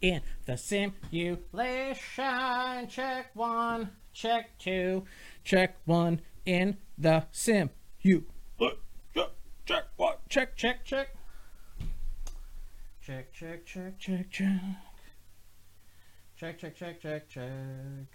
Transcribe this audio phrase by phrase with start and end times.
[0.00, 1.48] in the simulation.
[2.88, 5.04] Check one, check two,
[5.44, 7.70] check one in the sim.
[8.00, 8.24] You
[9.14, 9.30] check,
[9.66, 11.08] check one, check, check, check.
[13.00, 14.60] Check, check, check, check, check.
[16.36, 18.06] Check, check, check, check, check.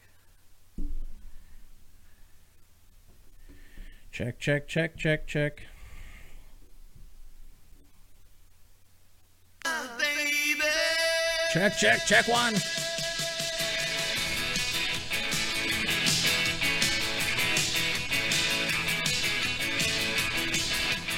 [4.12, 5.64] Check, check, check, check, check.
[11.54, 12.56] Check, check, check one.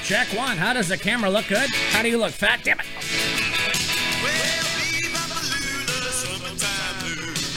[0.04, 0.58] Check one.
[0.58, 1.70] How does the camera look good?
[1.92, 2.60] How do you look fat?
[2.66, 2.86] Damn it.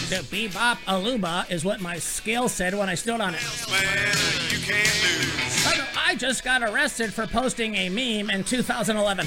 [0.09, 3.41] The bebop aluba is what my scale said when I stood on it.
[5.67, 9.27] Oh, I just got arrested for posting a meme in 2011.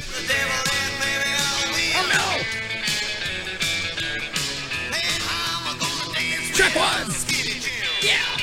[8.02, 8.42] Yeah!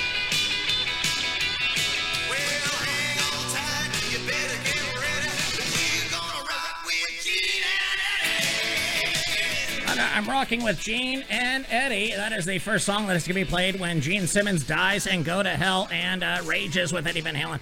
[10.15, 12.12] I'm rocking with Gene and Eddie.
[12.15, 15.06] That is the first song that is going to be played when Gene Simmons dies
[15.06, 17.61] and go to hell and uh, rages with Eddie Van Halen.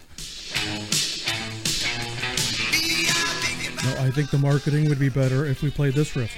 [3.84, 6.32] No, I think the marketing would be better if we played this riff.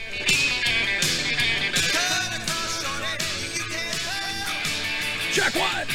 [5.30, 5.86] Check one!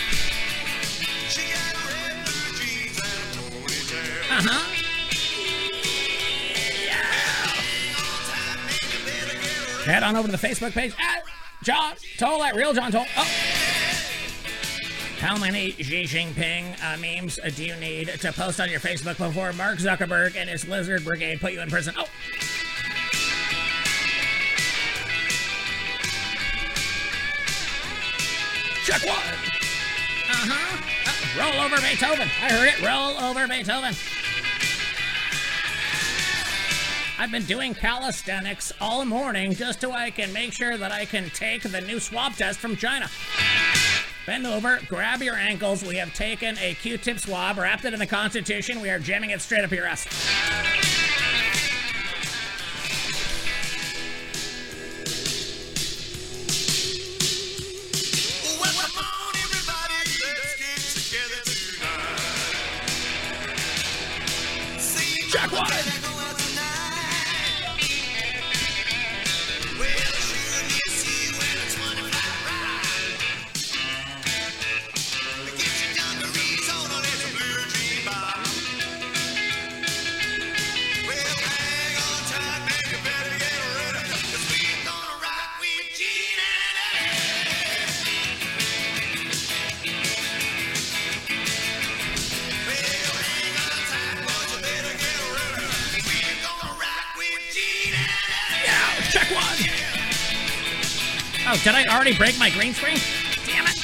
[4.29, 4.69] Uh huh.
[9.85, 11.23] Head on over to the Facebook page at
[11.63, 13.05] John Tole at Real John Tole.
[13.17, 13.27] Oh.
[15.19, 19.51] How many Xi Jinping uh, memes do you need to post on your Facebook before
[19.53, 21.95] Mark Zuckerberg and his Lizard Brigade put you in prison?
[21.97, 22.05] Oh.
[28.83, 29.15] Check one.
[30.29, 30.77] Uh-huh.
[31.05, 32.27] Uh, roll over Beethoven.
[32.41, 32.85] I heard it.
[32.85, 33.95] Roll over Beethoven.
[37.17, 41.29] I've been doing calisthenics all morning just so I can make sure that I can
[41.29, 43.09] take the new swab test from China.
[44.25, 45.83] Bend over, grab your ankles.
[45.83, 48.81] We have taken a Q-tip swab, wrapped it in the Constitution.
[48.81, 50.05] We are jamming it straight up your ass.
[102.43, 102.97] My green screen?
[103.45, 103.77] Damn it.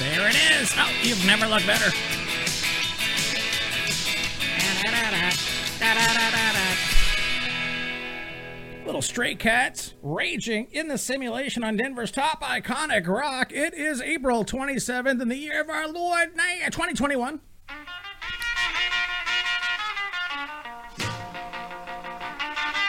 [0.00, 0.72] There it is.
[0.76, 1.92] Oh, you've never looked better.
[8.84, 13.52] Little stray cats raging in the simulation on Denver's top iconic rock.
[13.52, 17.42] It is April 27th in the year of our Lord 2021.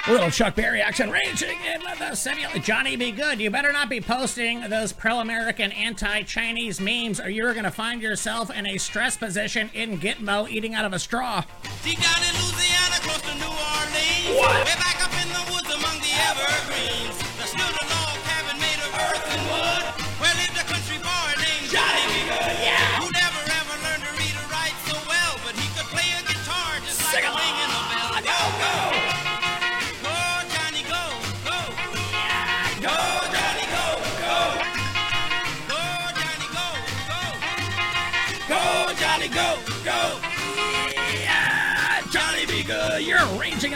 [0.10, 2.64] Little Chuck Berry action raging in the simulation.
[2.64, 7.30] Johnny Be Good, you better not be posting those pro American anti Chinese memes or
[7.30, 11.00] you're going to find yourself in a stress position in Gitmo eating out of a
[11.00, 11.44] straw.
[11.84, 14.40] Deep down in Louisiana, close to New Orleans.
[14.40, 14.80] What?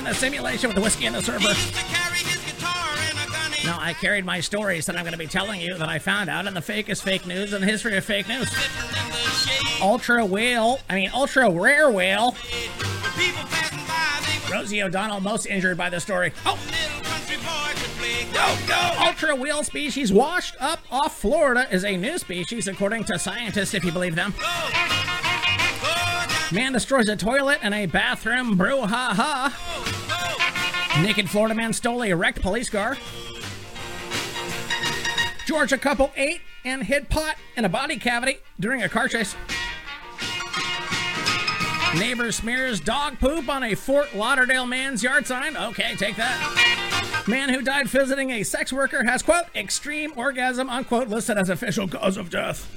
[0.04, 1.48] In the simulation with the whiskey and the Surfer.
[1.48, 3.66] used to carry his guitar in.
[3.66, 6.30] No, I carried my stories that I'm going to be telling you that I found
[6.30, 8.52] out in the fake is fake news and the history of fake news.
[8.52, 9.82] Sitting in the shade.
[9.82, 12.32] Ultra whale, I mean, ultra rare whale.
[12.32, 16.34] When people passing by, Rosie O'Donnell most injured by the story.
[16.46, 19.06] Oh, little country boy could play say go, go.
[19.06, 23.86] Ultra whale species washed up off Florida is a new species, according to scientists, if
[23.86, 24.34] you believe them.
[24.42, 24.93] Oh,
[26.54, 28.56] Man destroys a toilet and a bathroom.
[28.56, 29.52] Brouhaha.
[31.02, 32.96] Naked Florida man stole a wrecked police car.
[35.48, 39.36] Georgia couple ate and hid pot in a body cavity during a car chase.
[41.98, 45.58] Neighbor smears dog poop on a Fort Lauderdale man's yard sign.
[45.58, 47.24] Okay, take that.
[47.28, 51.88] Man who died visiting a sex worker has, quote, extreme orgasm, unquote, listed as official
[51.88, 52.70] cause of death.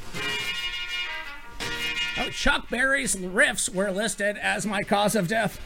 [2.36, 5.58] Chuck Berry's riffs were listed as my cause of death.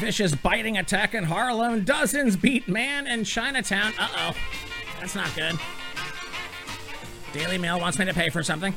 [0.00, 1.84] Vicious biting attack in Harlem.
[1.84, 3.92] Dozens beat man in Chinatown.
[3.96, 4.36] Uh oh.
[4.98, 5.54] That's not good.
[7.32, 8.74] Daily Mail wants me to pay for something.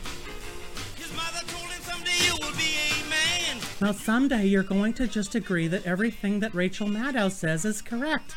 [0.95, 3.57] His mother told him someday you will be a man.
[3.81, 8.35] Well, someday you're going to just agree that everything that Rachel Maddow says is correct.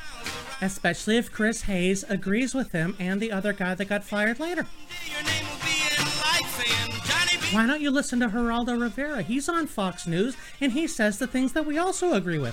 [0.63, 4.67] Especially if Chris Hayes agrees with him and the other guy that got fired later.
[7.55, 9.23] Why don't you listen to Geraldo Rivera?
[9.23, 12.53] He's on Fox News and he says the things that we also agree with.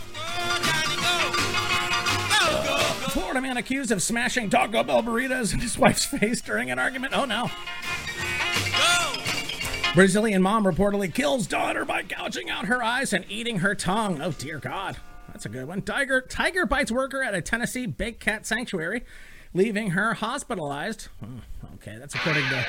[3.09, 7.17] Florida man accused of smashing Taco Bell burritos in his wife's face during an argument.
[7.17, 7.49] Oh no.
[9.95, 14.21] Brazilian mom reportedly kills daughter by gouging out her eyes and eating her tongue.
[14.21, 14.97] Oh dear God.
[15.29, 15.81] That's a good one.
[15.81, 19.03] Tiger tiger bites worker at a Tennessee big cat sanctuary,
[19.51, 21.07] leaving her hospitalized.
[21.23, 21.41] Oh,
[21.73, 22.65] okay, that's according to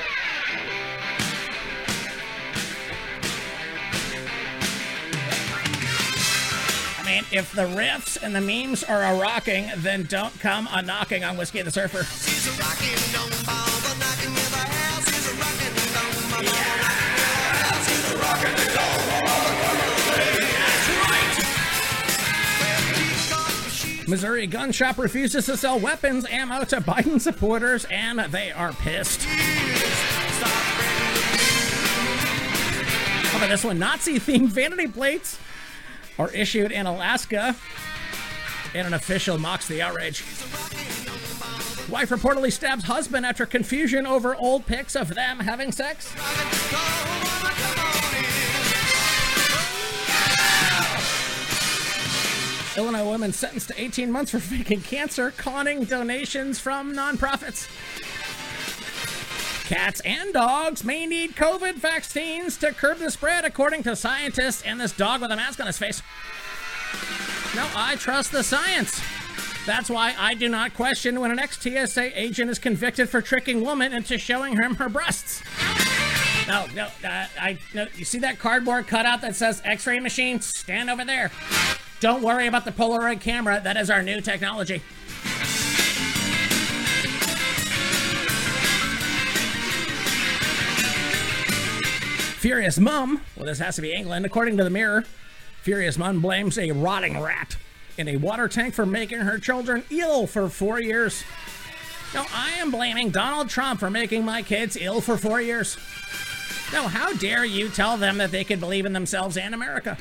[7.31, 11.37] If the riffs and the memes are a rocking, then don't come a knocking on
[11.37, 12.05] Whiskey and the Surfer.
[12.05, 15.05] She's a rockin' down ball, but knocking in the house.
[15.07, 16.73] She's a rockin' down ball.
[24.09, 29.23] Missouri gun shop refuses to sell weapons ammo to Biden supporters, and they are pissed.
[33.25, 33.79] How about this one?
[33.79, 35.39] Nazi themed vanity plates
[36.19, 37.57] are issued in Alaska,
[38.75, 40.23] and an official mocks the outrage.
[41.89, 46.15] Wife reportedly stabs husband after confusion over old pics of them having sex.
[52.77, 57.69] Illinois woman sentenced to 18 months for faking cancer, conning donations from nonprofits.
[59.65, 64.81] Cats and dogs may need COVID vaccines to curb the spread, according to scientists and
[64.81, 66.03] this dog with a mask on his face.
[67.55, 69.01] No, I trust the science.
[69.65, 73.63] That's why I do not question when an ex TSA agent is convicted for tricking
[73.63, 75.43] woman into showing him her breasts.
[76.49, 77.87] No, no, uh, I no.
[77.95, 80.41] You see that cardboard cutout that says X-ray machine?
[80.41, 81.31] Stand over there.
[82.01, 83.61] Don't worry about the Polaroid camera.
[83.63, 84.83] That is our new technology.
[92.43, 95.05] Furious mom, well, this has to be England, according to the Mirror.
[95.63, 97.57] Furious mom blames a rotting rat
[97.97, 101.23] in a water tank for making her children ill for four years.
[102.13, 105.77] No, I am blaming Donald Trump for making my kids ill for four years.
[106.73, 109.97] No, how dare you tell them that they can believe in themselves and America?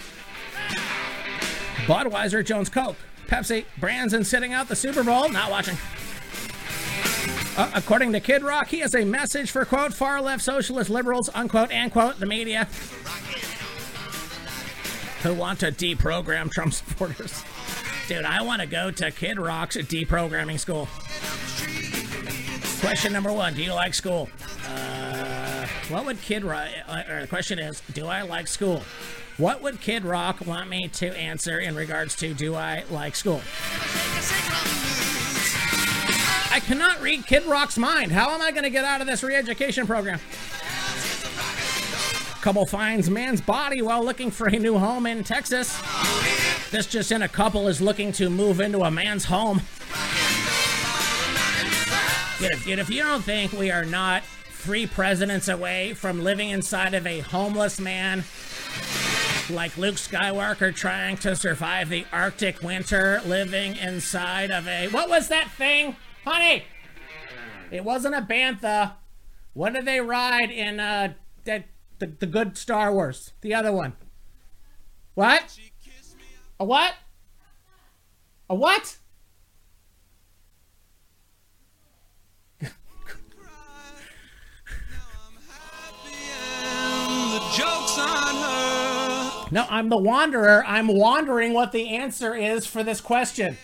[1.86, 2.98] Budweiser, Jones Coke,
[3.28, 5.78] Pepsi, brands and sitting out the Super Bowl, not watching.
[7.58, 11.30] Uh, according to Kid Rock, he has a message for, quote, far left socialist liberals,
[11.34, 12.66] unquote, and, quote, the media
[15.22, 17.44] who want to deprogram Trump supporters.
[18.08, 20.88] Dude, I want to go to Kid Rock's deprogramming school.
[22.80, 24.30] Question number one Do you like school?
[24.68, 28.82] Uh, what would Kid Rock, uh, or the question is, do I like school?
[29.38, 33.42] What would Kid Rock want me to answer in regards to do I like school?
[36.72, 38.14] Cannot read Kid Rock's mind.
[38.14, 40.22] How am I going to get out of this re education program?
[42.42, 45.78] Couple finds man's body while looking for a new home in Texas.
[46.72, 49.58] This just in a couple is looking to move into a man's home.
[52.40, 56.94] Yet if, if you don't think we are not three presidents away from living inside
[56.94, 58.24] of a homeless man
[59.50, 64.88] like Luke Skywalker trying to survive the Arctic winter, living inside of a.
[64.88, 65.98] What was that thing?
[66.24, 66.64] Honey!
[67.72, 68.94] It wasn't a bantha.
[69.54, 71.14] What did they ride in uh,
[71.46, 71.66] that
[72.00, 73.34] the, the good Star Wars?
[73.42, 73.94] The other one.
[75.16, 75.58] What?
[76.60, 76.94] A what?
[78.50, 78.98] A what?
[82.60, 82.68] The
[87.56, 89.48] joke's on her.
[89.52, 90.64] No, I'm the wanderer.
[90.66, 93.58] I'm wondering what the answer is for this question.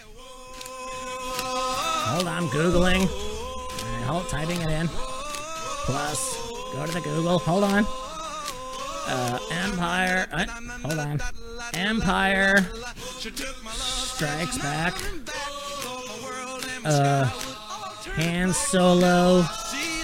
[2.07, 3.01] Hold on, Googling.
[3.01, 4.87] Right, hold, typing it in.
[4.87, 6.35] Plus,
[6.73, 7.39] go to the Google.
[7.39, 7.85] Hold on.
[9.07, 10.27] Uh, Empire.
[10.31, 10.45] Uh,
[10.85, 11.21] hold on.
[11.73, 12.67] Empire
[13.75, 14.93] Strikes Back.
[16.85, 17.25] Uh,
[18.15, 19.45] Han Solo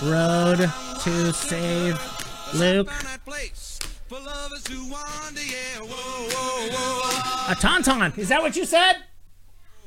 [0.03, 1.99] Road to Save
[2.53, 2.89] Luke.
[7.49, 8.17] A tauntaun.
[8.17, 9.03] Is that what you said?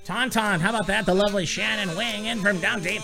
[0.06, 0.60] Tauntaun.
[0.60, 1.04] How about that?
[1.04, 3.02] The lovely Shannon weighing in from down deep.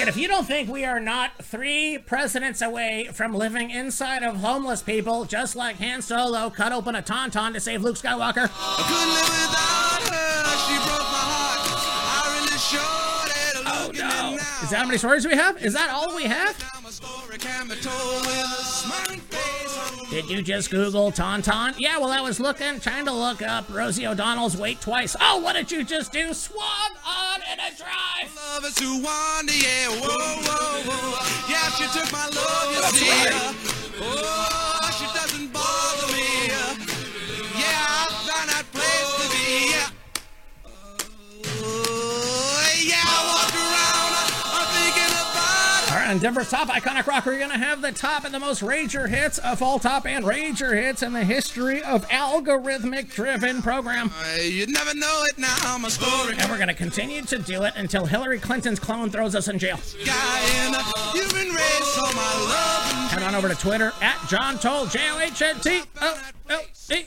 [0.00, 4.36] And if you don't think we are not three presidents away from living inside of
[4.36, 8.48] homeless people, just like Han Solo cut open a tauntaun to save Luke Skywalker.
[13.66, 14.36] Oh no!
[14.62, 15.62] Is that how many stories we have?
[15.62, 16.56] Is that all we have?
[20.14, 21.74] Did you just Google Tauntaun?
[21.76, 25.16] Yeah, well, I was looking, trying to look up Rosie O'Donnell's weight twice.
[25.20, 26.32] Oh, what did you just do?
[26.32, 28.32] Swab on in a drive.
[28.36, 31.50] Love is who wonder, yeah, whoa, whoa, whoa.
[31.50, 33.10] Yeah, she took my love, you That's see.
[33.10, 33.56] right.
[33.98, 34.53] Oh,
[46.14, 49.38] on Denver's top iconic rock, we're gonna have the top and the most rager hits
[49.38, 54.12] of all top and rager hits in the history of algorithmic-driven program.
[54.36, 54.52] it.
[54.52, 57.74] You never know it now, I'm a story And we're gonna continue to do it
[57.74, 59.80] until Hillary Clinton's clone throws us in jail.
[60.04, 60.82] guy in the
[61.14, 65.00] human race, so my love and Head on over to Twitter at John Tole J
[65.10, 66.60] O H N T O L
[66.92, 67.06] E.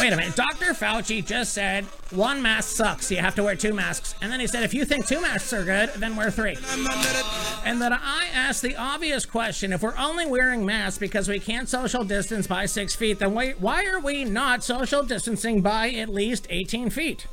[0.00, 0.36] Wait a minute.
[0.36, 0.72] Dr.
[0.72, 3.10] Fauci just said one mask sucks.
[3.10, 4.14] You have to wear two masks.
[4.22, 6.45] And then he said if you think two masks are good, then wear three.
[6.54, 11.40] Na, And then I ask the obvious question if we're only wearing masks because we
[11.40, 15.90] can't social distance by six feet, then why, why are we not social distancing by
[15.90, 17.26] at least 18 feet?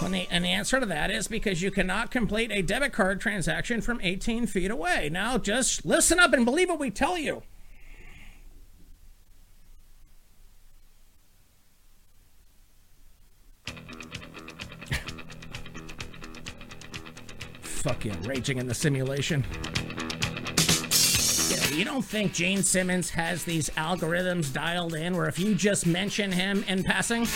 [0.00, 3.80] The, and the answer to that is because you cannot complete a debit card transaction
[3.80, 5.08] from 18 feet away.
[5.10, 7.42] Now, just listen up and believe what we tell you.
[17.84, 19.44] Fuck yeah, raging in the simulation.
[21.70, 26.32] You don't think Gene Simmons has these algorithms dialed in where if you just mention
[26.32, 27.26] him in passing,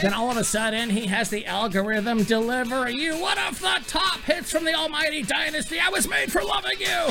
[0.00, 4.20] then all of a sudden he has the algorithm deliver you one of the top
[4.20, 5.78] hits from the Almighty Dynasty.
[5.78, 7.10] I was made for loving you.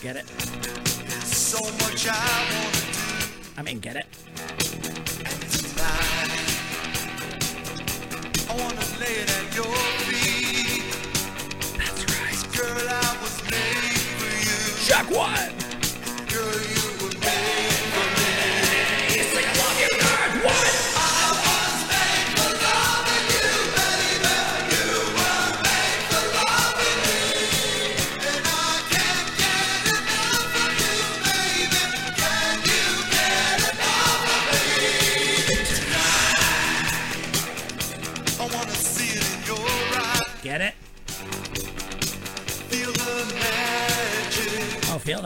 [0.00, 0.28] Get it.
[1.24, 2.78] So much I do
[3.56, 4.06] I mean, get it.
[5.50, 6.30] tonight.
[8.48, 9.74] I wanna lay it at your
[10.06, 10.84] feet.
[11.76, 12.56] That's right.
[12.56, 14.86] Girl, I was made for you.
[14.86, 15.57] Check one.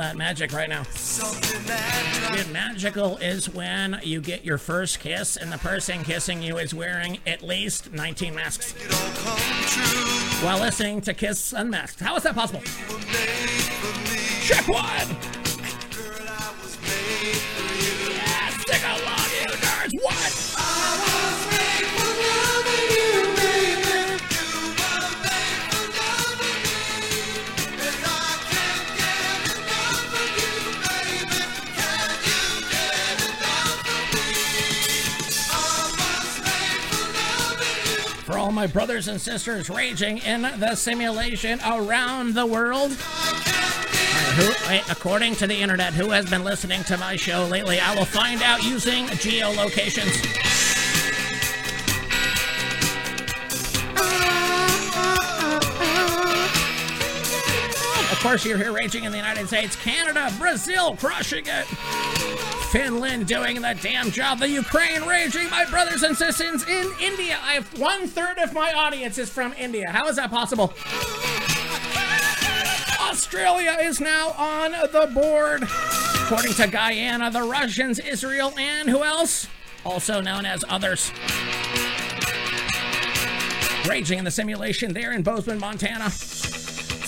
[0.03, 0.83] That magic right now.
[0.95, 6.03] Something that drives Dude, magical is when you get your first kiss and the person
[6.03, 10.47] kissing you is wearing at least 19 masks it all come true.
[10.47, 12.01] while listening to Kiss Unmasked.
[12.01, 12.63] How is that possible?
[12.63, 14.19] You were made for me.
[14.43, 15.32] Check one.
[38.53, 42.93] All my brothers and sisters raging in the simulation around the world.
[42.93, 44.53] Who,
[44.91, 47.81] according to the internet, who has been listening to my show lately?
[47.81, 50.13] I will find out using geolocations.
[58.13, 62.52] Of course, you're here raging in the United States, Canada, Brazil, crushing it.
[62.73, 64.39] Finland doing the damn job.
[64.39, 65.51] The Ukraine raging.
[65.51, 67.39] My brothers and sisters in India.
[67.43, 69.91] I have one third of my audience is from India.
[69.91, 70.73] How is that possible?
[72.99, 75.65] Australia is now on the board.
[76.25, 79.49] According to Guyana, the Russians, Israel, and who else?
[79.85, 81.13] Also known as others.
[83.87, 86.11] Raging in the simulation there in Bozeman, Montana.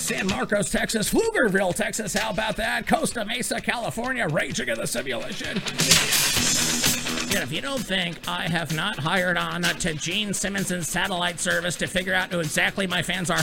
[0.05, 2.13] San Marcos, Texas, Pflugerville, Texas.
[2.13, 2.85] How about that?
[2.85, 5.57] Costa Mesa, California, raging in the simulation.
[7.33, 11.75] And if you don't think I have not hired on to Gene Simmons' satellite service
[11.77, 13.41] to figure out who exactly my fans are.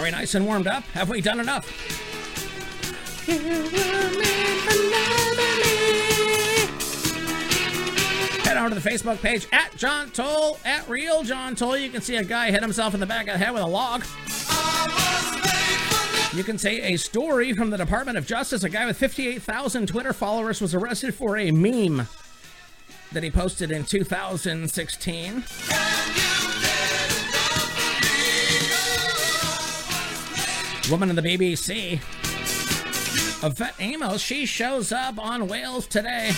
[0.00, 0.84] Are we nice and warmed up?
[0.94, 1.68] Have we done enough?
[8.62, 11.76] Head to the Facebook page at John Tole, at Real John Tole.
[11.76, 13.66] You can see a guy hit himself in the back of the head with a
[13.66, 14.04] log.
[16.32, 18.62] You can say a story from the Department of Justice.
[18.62, 22.06] A guy with 58,000 Twitter followers was arrested for a meme
[23.10, 25.42] that he posted in 2016.
[30.88, 32.00] Woman in the BBC.
[33.44, 36.30] Yvette Amos, she shows up on Wales Today.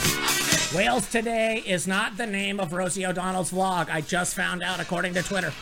[0.75, 3.91] Wales Today is not the name of Rosie O'Donnell's vlog.
[3.91, 5.53] I just found out according to Twitter.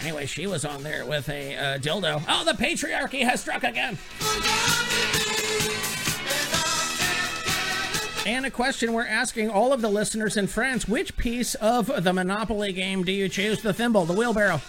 [0.00, 2.22] Anyway, she was on there with a uh, dildo.
[2.28, 3.98] Oh, the patriarchy has struck again.
[8.26, 12.12] And a question we're asking all of the listeners and friends which piece of the
[12.12, 13.60] Monopoly game do you choose?
[13.60, 14.60] The thimble, the wheelbarrow,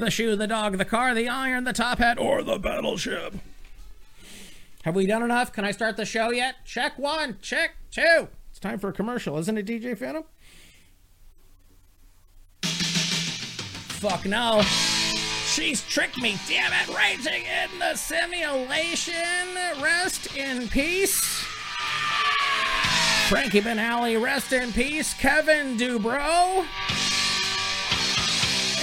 [0.00, 3.34] the shoe, the dog, the car, the iron, the top hat, or the battleship?
[4.84, 5.52] Have we done enough?
[5.52, 6.56] Can I start the show yet?
[6.64, 8.28] Check one, check two.
[8.50, 10.24] It's time for a commercial, isn't it, DJ Phantom?
[12.62, 14.62] Fuck no.
[15.46, 16.96] She's tricked me, damn it.
[16.96, 19.14] Raging in the simulation.
[19.82, 21.44] Rest in peace.
[23.28, 25.12] Frankie Banali, rest in peace.
[25.14, 26.64] Kevin DuBrow.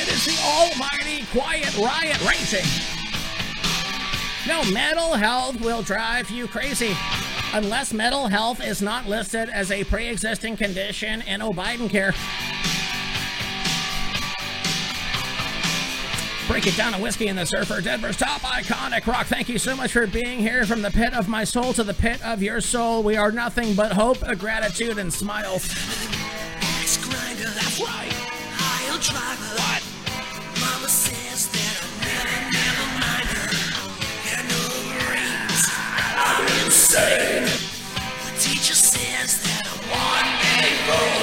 [0.08, 2.66] It is the almighty quiet riot racing.
[4.48, 6.96] No, mental health will drive you crazy.
[7.54, 12.14] Unless mental health is not listed as a pre existing condition in O'Biden care.
[16.48, 19.28] Break it down to Whiskey and the Surfer, Denver's top iconic rock.
[19.28, 21.94] Thank you so much for being here from the pit of my soul to the
[21.94, 23.04] pit of your soul.
[23.04, 25.68] We are nothing but hope, gratitude, and smiles.
[25.68, 28.28] That's right.
[28.60, 29.00] I'll.
[29.00, 29.87] What?
[36.98, 37.46] Insane.
[38.26, 41.17] The teacher says that I'm one day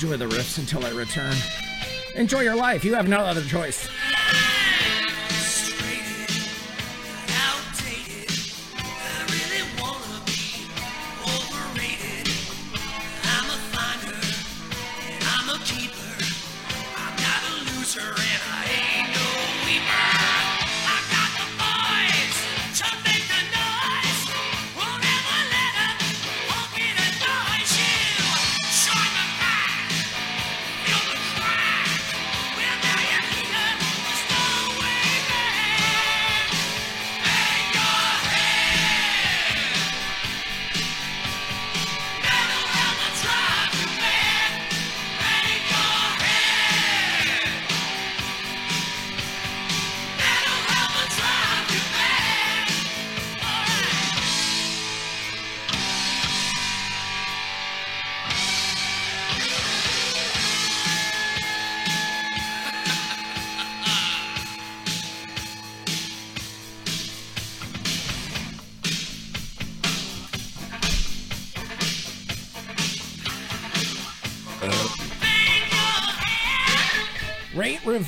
[0.00, 1.34] Enjoy the riffs until I return.
[2.14, 2.84] Enjoy your life.
[2.84, 3.88] You have no other choice.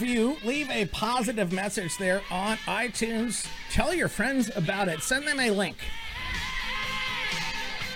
[0.01, 3.47] Review, leave a positive message there on iTunes.
[3.71, 5.03] Tell your friends about it.
[5.03, 5.77] Send them a link.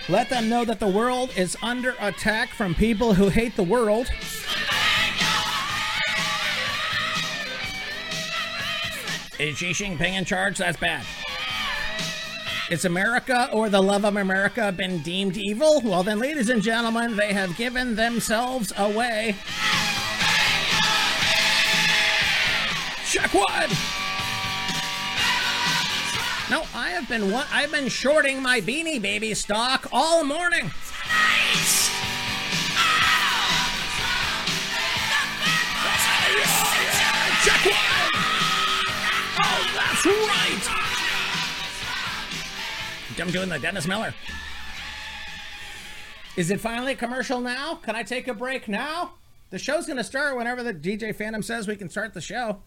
[0.07, 4.07] Let them know that the world is under attack from people who hate the world.
[9.39, 10.59] Is Xi Jinping in charge?
[10.59, 11.05] That's bad.
[12.69, 15.81] Is America or the love of America been deemed evil?
[15.83, 19.35] Well, then, ladies and gentlemen, they have given themselves away.
[23.15, 23.69] Check one.
[26.49, 30.69] No, I have been what I've been shorting my Beanie Baby stock all morning.
[37.45, 38.11] Check one.
[39.39, 40.67] Oh, that's right.
[43.21, 44.13] I'm doing the Dennis Miller.
[46.35, 47.75] Is it finally a commercial now?
[47.75, 49.13] Can I take a break now?
[49.51, 52.61] The show's gonna start whenever the DJ Phantom says we can start the show.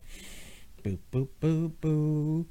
[0.82, 2.46] Boop boop boop boop.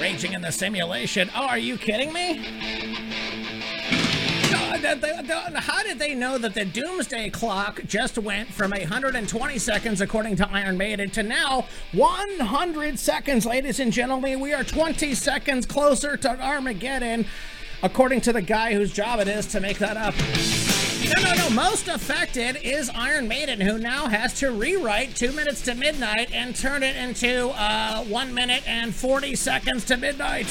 [0.00, 1.30] Raging in the simulation.
[1.34, 2.38] Oh, are you kidding me?
[4.50, 10.36] Uh, How did they know that the doomsday clock just went from 120 seconds, according
[10.36, 14.40] to Iron Maiden, to now 100 seconds, ladies and gentlemen?
[14.40, 17.26] We are 20 seconds closer to Armageddon,
[17.82, 20.14] according to the guy whose job it is to make that up.
[21.14, 21.50] No, no, no.
[21.50, 26.54] Most affected is Iron Maiden, who now has to rewrite Two Minutes to Midnight and
[26.54, 30.46] turn it into uh, One Minute and 40 Seconds to Midnight.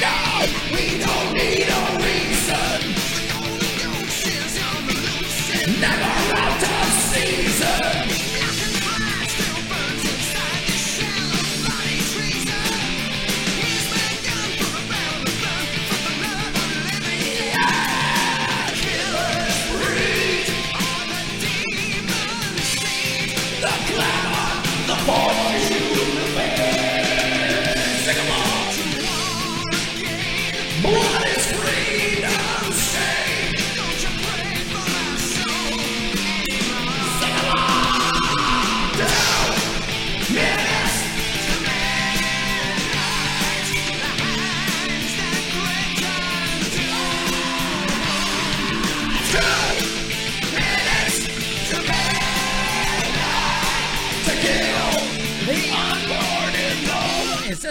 [0.00, 2.94] No, we don't need a reason.
[5.80, 6.17] Never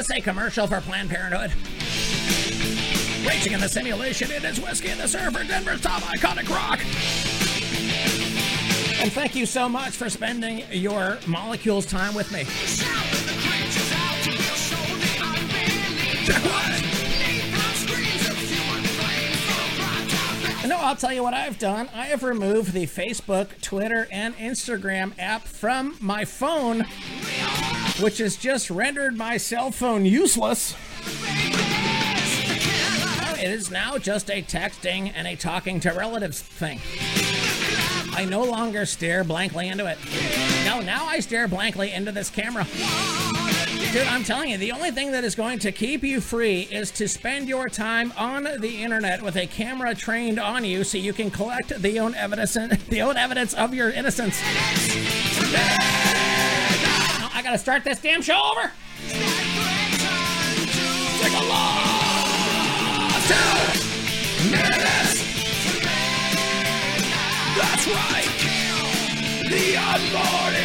[0.07, 1.51] this a commercial for Planned Parenthood?
[3.27, 6.79] Raging in the simulation, it is Whiskey and the Surfer, Denver's top iconic rock.
[9.01, 12.45] And thank you so much for spending your molecules time with me.
[20.67, 21.89] No, I'll tell you what I've done.
[21.93, 26.85] I have removed the Facebook, Twitter, and Instagram app from my phone,
[27.99, 30.75] which has just rendered my cell phone useless.
[33.39, 36.79] It is now just a texting and a talking to relatives thing.
[38.15, 39.97] I no longer stare blankly into it.
[40.65, 42.65] No, now I stare blankly into this camera.
[43.93, 46.91] Dude, I'm telling you, the only thing that is going to keep you free is
[46.91, 51.13] to spend your time on the internet with a camera trained on you so you
[51.13, 52.53] can collect the own evidence
[52.89, 54.41] the own evidence of your innocence.
[57.37, 58.71] I gotta start this damn show over.
[61.21, 61.41] Take a
[63.27, 65.21] two minutes.
[67.55, 68.25] That's right.
[69.43, 70.55] The unborn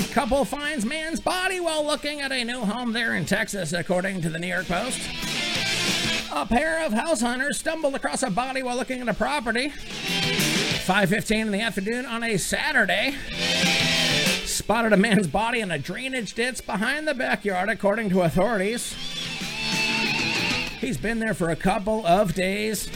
[0.00, 4.22] in Couple finds man's body while looking at a new home there in Texas, according
[4.22, 5.00] to the New York Post.
[6.32, 9.68] A pair of house hunters stumbled across a body while looking at a property.
[9.68, 13.16] 5:15 in the afternoon on a Saturday.
[14.52, 18.94] Spotted a man's body in a drainage ditch behind the backyard, according to authorities.
[20.78, 22.90] He's been there for a couple of days.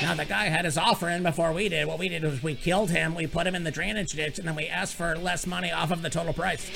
[0.00, 1.88] Now, the guy had his offer in before we did.
[1.88, 4.46] What we did was we killed him, we put him in the drainage ditch, and
[4.46, 6.70] then we asked for less money off of the total price.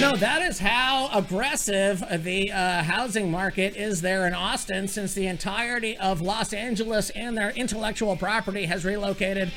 [0.00, 5.26] No, that is how aggressive the uh, housing market is there in Austin since the
[5.26, 9.50] entirety of Los Angeles and their intellectual property has relocated.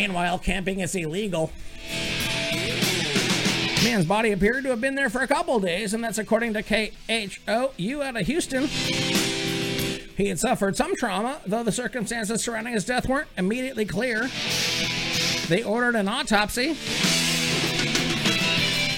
[0.00, 1.52] Meanwhile, camping is illegal.
[3.84, 6.62] Man's body appeared to have been there for a couple days, and that's according to
[6.62, 8.64] KHOU out of Houston.
[10.16, 14.30] He had suffered some trauma, though the circumstances surrounding his death weren't immediately clear.
[15.48, 16.78] They ordered an autopsy.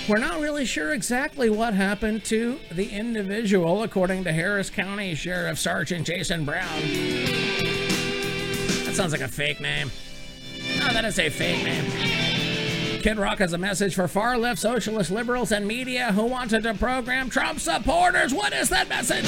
[0.08, 5.58] We're not really sure exactly what happened to the individual, according to Harris County Sheriff
[5.58, 6.80] Sergeant Jason Brown.
[8.84, 9.90] That sounds like a fake name.
[10.84, 13.00] Oh, that is a fake name.
[13.02, 16.74] Kid Rock has a message for far left socialist liberals and media who wanted to
[16.74, 18.34] program Trump supporters.
[18.34, 19.24] What is that message?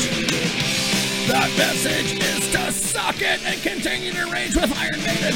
[1.29, 5.35] That message is to suck it and continue to rage with Iron Maiden.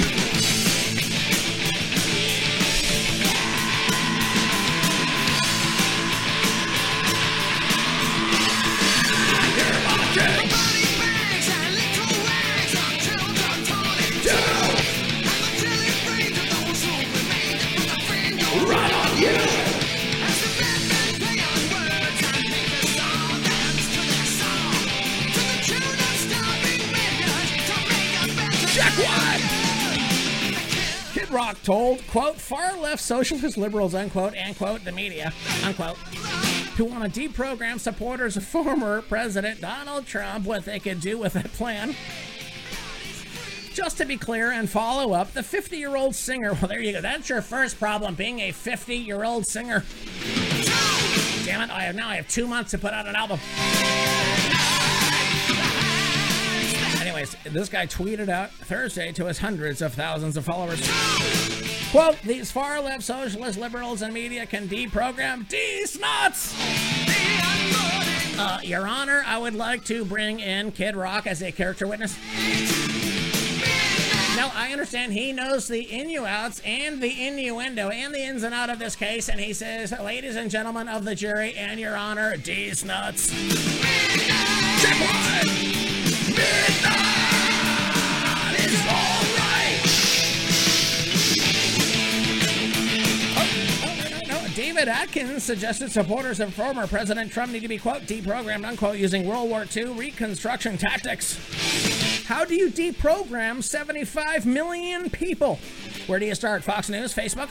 [10.19, 10.68] Rockets!
[31.39, 35.97] Rock told, quote, far left socialist liberals, unquote, and quote, the media, unquote,
[36.77, 41.35] who want to deprogram supporters of former President Donald Trump, what they could do with
[41.35, 41.95] that plan.
[43.79, 46.95] Just to be clear and follow up, the 50 year old singer, well, there you
[46.95, 47.01] go.
[47.01, 49.85] That's your first problem, being a 50 year old singer.
[51.45, 53.39] Damn it, I have now I have two months to put out an album.
[57.01, 60.81] Anyways, this guy tweeted out Thursday to his hundreds of thousands of followers.
[61.93, 66.53] Quote, these far left socialist liberals and media can deprogram these nuts.
[68.37, 72.19] Uh, Your Honor, I would like to bring in Kid Rock as a character witness.
[74.59, 78.81] I understand he knows the innuouts and the innuendo and the ins and out of
[78.81, 82.85] this case, and he says, Ladies and gentlemen of the jury, and Your Honor, these
[82.85, 83.31] nuts.
[83.31, 83.85] Midnight
[88.59, 89.79] is alright!
[93.37, 94.49] Oh, no, no, no.
[94.57, 99.25] David Atkins suggested supporters of former President Trump need to be, quote, deprogrammed, unquote, using
[99.25, 101.39] World War II reconstruction tactics.
[102.29, 105.59] How do you deprogram 75 million people?
[106.07, 106.63] Where do you start?
[106.63, 107.49] Fox News, Facebook?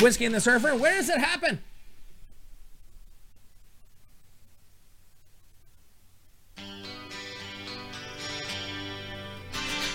[0.00, 0.74] Whiskey and the Surfer?
[0.74, 1.60] Where does it happen?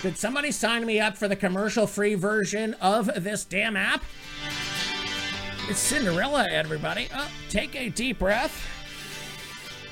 [0.02, 4.04] Did somebody sign me up for the commercial free version of this damn app?
[5.68, 7.08] It's Cinderella, everybody.
[7.12, 8.77] Oh, take a deep breath.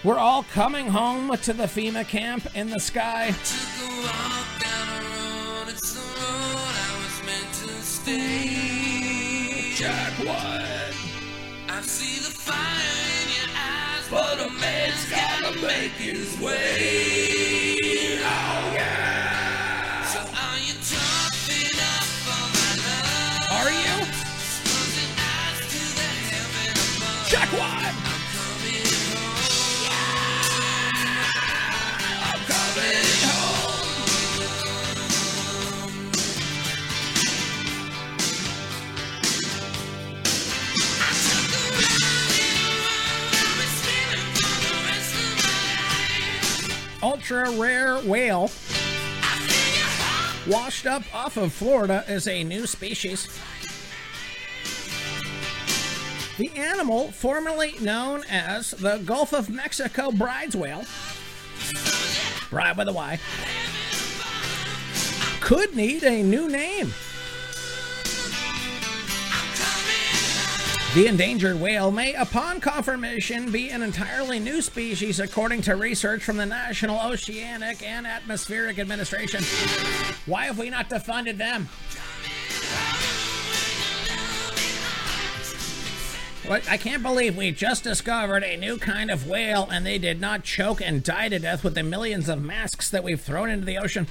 [0.07, 3.35] We're all coming home to the FEMA camp in the sky.
[3.43, 9.75] Took a walk down the road, it's the road I was meant to stay.
[9.75, 10.63] Jack what?
[11.69, 18.21] I see the fire in your eyes, But a man's gotta make his way.
[18.23, 20.05] Oh yeah.
[20.05, 23.59] so are you tough enough for my love?
[23.59, 24.07] Are you?
[24.63, 27.27] Closing eyes to the heaven above.
[27.29, 27.66] Jack what?
[47.29, 48.53] Ultra rare whale
[50.47, 53.27] washed up off of Florida is a new species.
[56.39, 60.85] The animal, formerly known as the Gulf of Mexico Bryde's whale,
[62.49, 63.19] bride with a Y,
[65.41, 66.95] could need a new name.
[70.97, 76.39] The endangered whale may, upon confirmation, be an entirely new species according to research from
[76.39, 79.43] the National Oceanic and Atmospheric Administration.
[80.25, 81.69] Why have we not defunded them?
[86.49, 90.19] What, I can't believe we just discovered a new kind of whale and they did
[90.19, 93.67] not choke and die to death with the millions of masks that we've thrown into
[93.67, 94.07] the ocean.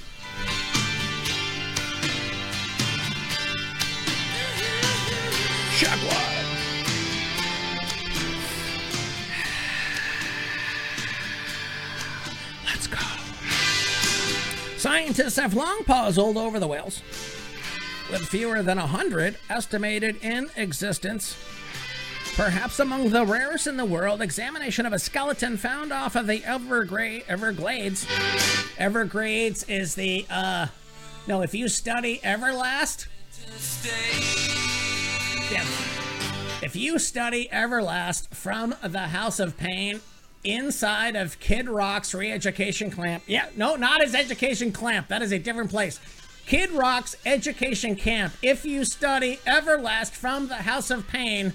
[5.80, 6.45] Shagwad.
[14.86, 17.02] Scientists have long puzzled over the whales.
[18.08, 21.36] With fewer than a hundred estimated in existence,
[22.36, 26.38] perhaps among the rarest in the world, examination of a skeleton found off of the
[26.38, 28.06] Evergra- Everglades.
[28.78, 30.68] Everglades is the, uh,
[31.26, 33.08] no, if you study Everlast,
[35.50, 35.64] yeah.
[36.62, 40.00] If you study Everlast from the House of Pain
[40.46, 45.08] inside of Kid Rock's re-education camp, yeah, no, not his education camp.
[45.08, 46.00] That is a different place.
[46.46, 48.32] Kid Rock's education camp.
[48.40, 51.54] If you study Everlast from the House of Pain,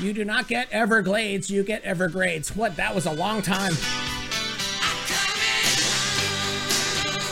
[0.00, 2.56] you do not get Everglades, you get Evergrades.
[2.56, 2.76] What?
[2.76, 3.74] That was a long time.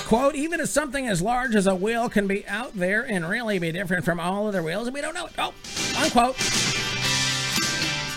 [0.06, 3.58] Quote, even if something as large as a wheel can be out there and really
[3.58, 5.32] be different from all other wheels, and we don't know it.
[5.38, 5.54] Oh,
[5.96, 6.36] unquote.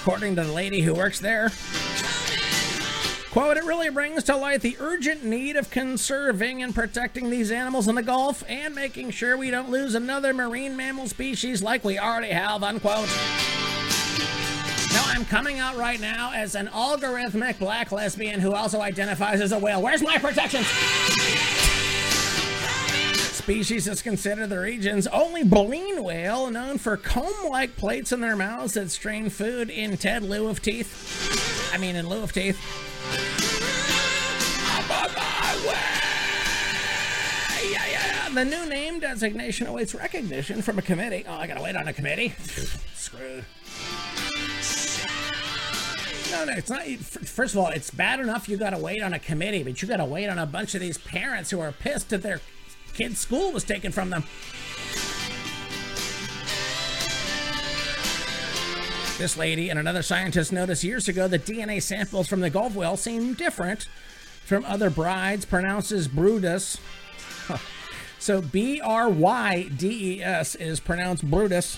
[0.01, 1.53] According to the lady who works there.
[3.35, 7.89] Quote, it really brings to light the urgent need of conserving and protecting these animals
[7.89, 11.99] in the Gulf and making sure we don't lose another marine mammal species like we
[11.99, 13.09] already have, unquote.
[14.93, 19.51] Now, I'm coming out right now as an algorithmic black lesbian who also identifies as
[19.51, 19.81] a whale.
[19.81, 20.65] Where's my protections?
[23.33, 28.75] Species is considered the region's only baleen whale, known for comb-like plates in their mouths
[28.75, 31.54] that strain food in Ted lieu of teeth.
[31.73, 32.59] I mean, in lieu of teeth.
[34.67, 36.05] I'm on my way.
[37.71, 38.25] Yeah, yeah.
[38.25, 41.25] Uh, the new name designation awaits recognition from a committee.
[41.27, 42.33] Oh, I gotta wait on a committee.
[42.93, 43.45] Screwed.
[46.31, 46.83] No, no, it's not.
[46.85, 50.05] First of all, it's bad enough you gotta wait on a committee, but you gotta
[50.05, 52.41] wait on a bunch of these parents who are pissed that their
[52.93, 54.23] kid's school was taken from them.
[59.17, 62.97] This lady and another scientist noticed years ago that DNA samples from the Gulf whale
[62.97, 63.87] seem different
[64.45, 66.77] from other brides, pronounces Brutus.
[68.17, 71.77] So B R Y D E S is pronounced Brutus.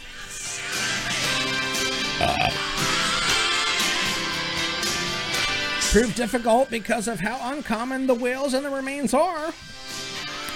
[5.91, 9.51] Proved difficult because of how uncommon the whales and the remains are.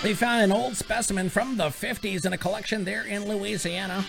[0.02, 4.06] They found an old specimen from the 50s in a collection there in Louisiana.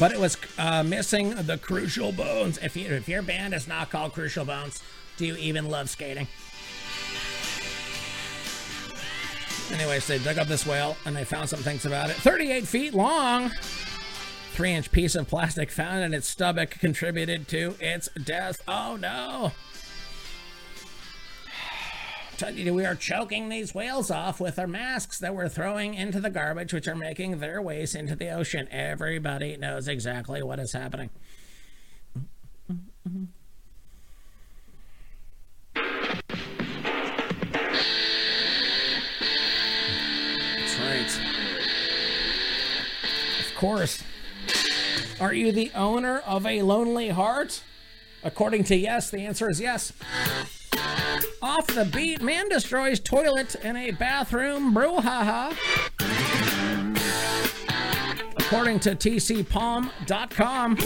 [0.00, 2.56] But it was uh, missing the crucial bones.
[2.62, 4.80] If, you, if your band is not called Crucial Bones,
[5.18, 6.26] do you even love skating?
[9.70, 12.16] Anyways, they dug up this whale and they found some things about it.
[12.16, 13.50] 38 feet long.
[14.52, 18.62] Three inch piece of plastic found in its stomach contributed to its death.
[18.66, 19.52] Oh no.
[22.42, 26.72] We are choking these whales off with our masks that we're throwing into the garbage,
[26.72, 28.66] which are making their ways into the ocean.
[28.70, 31.10] Everybody knows exactly what is happening.
[40.56, 41.20] That's right.
[43.40, 44.02] Of course.
[45.20, 47.62] Are you the owner of a lonely heart?
[48.24, 49.92] According to yes, the answer is yes.
[51.42, 55.56] Off the beat, man destroys toilet in a bathroom brouhaha.
[58.38, 60.76] According to tcpalm.com,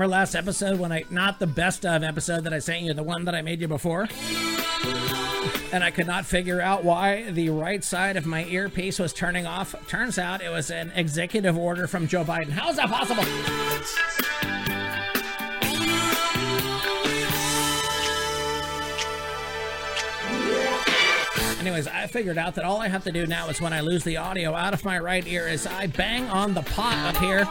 [0.00, 3.02] remember last episode when I, not the best of episode that I sent you, the
[3.02, 4.08] one that I made you before?
[5.72, 9.46] And I could not figure out why the right side of my earpiece was turning
[9.46, 9.74] off.
[9.88, 12.48] Turns out it was an executive order from Joe Biden.
[12.48, 13.24] How is that possible?
[21.60, 24.02] Anyways, I figured out that all I have to do now is when I lose
[24.02, 27.46] the audio out of my right ear is I bang on the pot up here.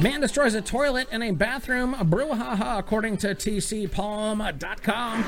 [0.00, 5.24] Man destroys a toilet in a bathroom brouhaha, according to tcpalm.com.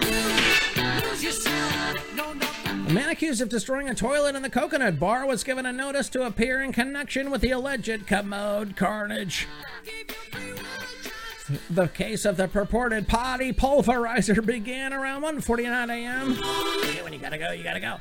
[2.89, 6.09] A man accused of destroying a toilet in the coconut bar was given a notice
[6.11, 9.49] to appear in connection with the alleged commode carnage.
[11.69, 16.37] The case of the purported potty pulverizer began around 1:49 a.m.
[17.03, 17.97] When you gotta go, you gotta go.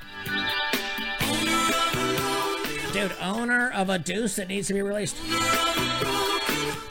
[2.94, 5.16] Dude, owner of a deuce that needs to be released.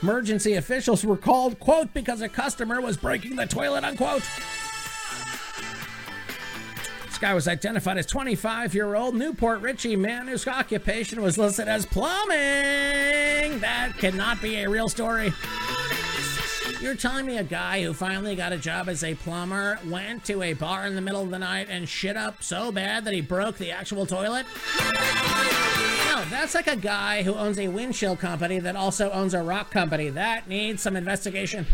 [0.03, 4.23] Emergency officials were called, quote, because a customer was breaking the toilet, unquote.
[7.07, 11.37] This guy was identified as 25 year old New Port Richey man whose occupation was
[11.37, 12.29] listed as plumbing.
[13.59, 15.33] That cannot be a real story.
[16.81, 20.43] You're telling me a guy who finally got a job as a plumber went to
[20.43, 23.21] a bar in the middle of the night and shit up so bad that he
[23.21, 24.47] broke the actual toilet?
[26.07, 29.73] No, that's like a guy who owns a windshield company that also owns a rock
[29.73, 30.09] company.
[30.09, 31.67] That needs some investigation.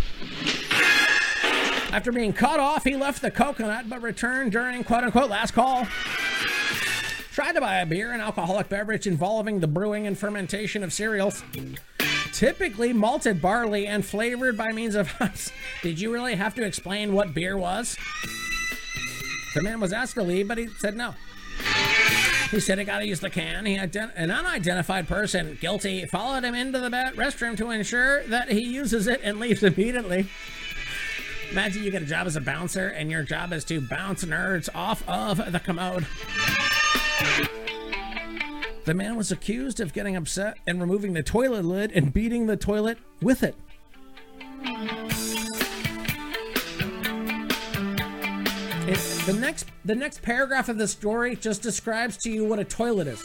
[1.93, 5.87] After being cut off, he left the coconut but returned during quote unquote last call.
[7.33, 11.43] Tried to buy a beer, an alcoholic beverage involving the brewing and fermentation of cereals.
[12.35, 15.53] Typically malted barley and flavored by means of ice.
[15.83, 17.97] Did you really have to explain what beer was?
[19.55, 21.15] The man was asked to leave, but he said no.
[22.51, 23.67] He said he got to use the can.
[23.67, 28.65] He ident- an unidentified person, guilty, followed him into the restroom to ensure that he
[28.65, 30.29] uses it and leaves immediately.
[31.53, 34.69] Imagine you get a job as a bouncer, and your job is to bounce nerds
[34.75, 36.05] off of the commode.
[38.85, 42.57] The man was accused of getting upset and removing the toilet lid and beating the
[42.57, 43.55] toilet with it.
[48.87, 52.65] It- the next the next paragraph of the story just describes to you what a
[52.65, 53.21] toilet is.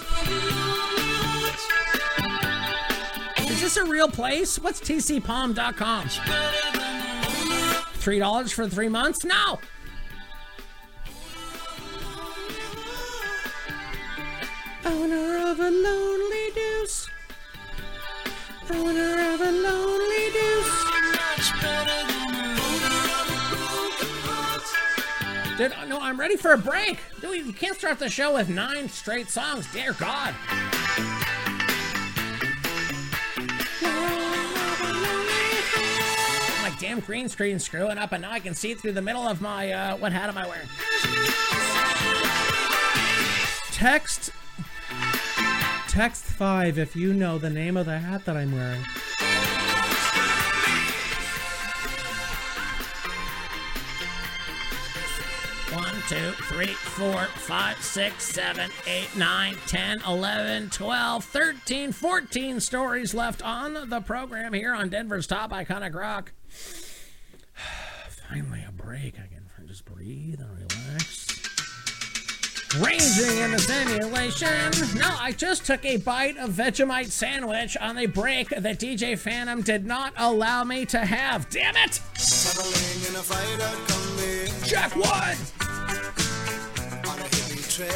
[3.49, 4.57] Is this a real place?
[4.57, 6.07] What's tcpalm.com?
[7.95, 9.25] Three dollars for three months?
[9.25, 9.59] No.
[14.85, 17.09] Owner of a lonely deuce.
[18.71, 20.85] Owner of a lonely deuce.
[25.57, 26.99] Dude, no, I'm ready for a break.
[27.19, 29.69] Dude, you can't start the show with nine straight songs.
[29.73, 30.33] Dear God.
[36.61, 39.41] My damn green screen screwing up, and now I can see through the middle of
[39.41, 39.73] my.
[39.73, 40.69] Uh, what hat am I wearing?
[43.71, 44.31] Text.
[45.89, 48.79] Text 5 if you know the name of the hat that I'm wearing.
[55.73, 63.15] One, two, three, four, five, six, seven, eight, nine, ten, eleven, twelve, thirteen, fourteen stories
[63.15, 66.33] left on the program here on Denver's Top Iconic Rock.
[68.29, 69.15] Finally, a break.
[69.15, 71.28] I can just breathe and relax.
[72.77, 74.99] Ranging in the simulation.
[74.99, 79.63] No, I just took a bite of Vegemite sandwich on a break that DJ Phantom
[79.63, 81.49] did not allow me to have.
[81.49, 81.99] Damn it!
[82.13, 85.05] Traveling in a fighter combi Jack Wood!
[87.09, 87.89] on a hippie trail.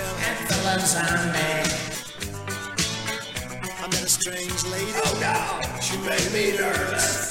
[3.80, 4.92] I met a strange lady.
[4.96, 5.82] Oh no!
[5.82, 7.30] She made me nervous.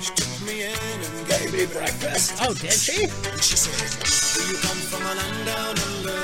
[0.00, 2.38] She took me in and gave me breakfast.
[2.40, 3.02] Oh, did she?
[3.04, 6.20] And she said, Do you come from a land down under?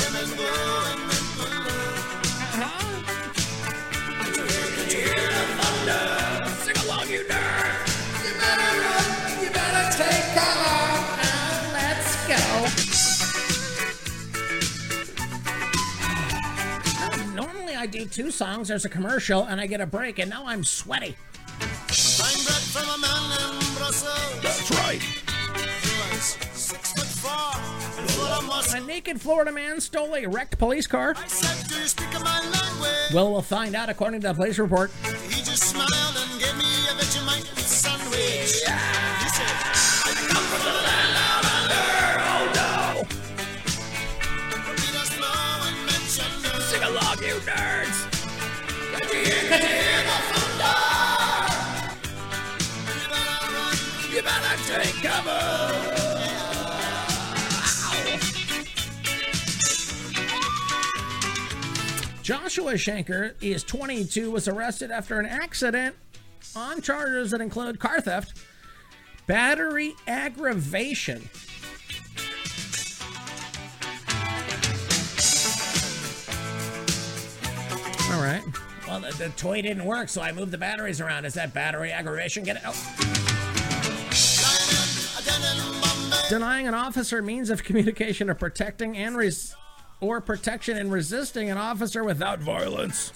[0.00, 0.50] Women go
[0.88, 1.24] and men
[6.64, 7.76] Sing along, you nerd!
[8.24, 9.06] You better run,
[9.42, 10.80] you better take cover,
[11.20, 12.42] and let's go.
[17.34, 20.46] Normally I do two songs, there's a commercial, and I get a break, and now
[20.46, 21.16] I'm sweaty.
[28.46, 28.82] Muscle.
[28.82, 31.14] A naked Florida man stole a wrecked police car.
[31.26, 33.14] Said, Do you speak my language?
[33.14, 34.90] Well, we'll find out according to the police report.
[35.28, 38.62] He just smiled and gave me a Vegemite sandwich.
[38.62, 38.91] He
[62.22, 65.96] Joshua Shanker is 22, was arrested after an accident
[66.54, 68.38] on charges that include car theft,
[69.26, 71.28] battery aggravation.
[78.12, 78.42] All right.
[78.86, 81.24] Well, the, the toy didn't work, so I moved the batteries around.
[81.24, 82.44] Is that battery aggravation?
[82.44, 82.62] Get it?
[82.64, 82.74] Oh.
[86.28, 89.56] Denying an officer means of communication or protecting and res-
[90.02, 93.12] or protection in resisting an officer without violence.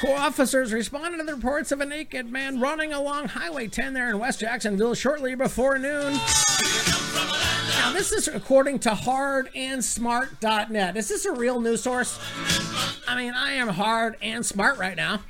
[0.00, 4.18] Co-officers responded to the reports of a naked man running along Highway 10 there in
[4.18, 6.14] West Jacksonville shortly before noon.
[6.14, 10.96] Now, this is according to hardandsmart.net.
[10.96, 12.18] Is this a real news source?
[13.06, 15.20] I mean, I am hard and smart right now.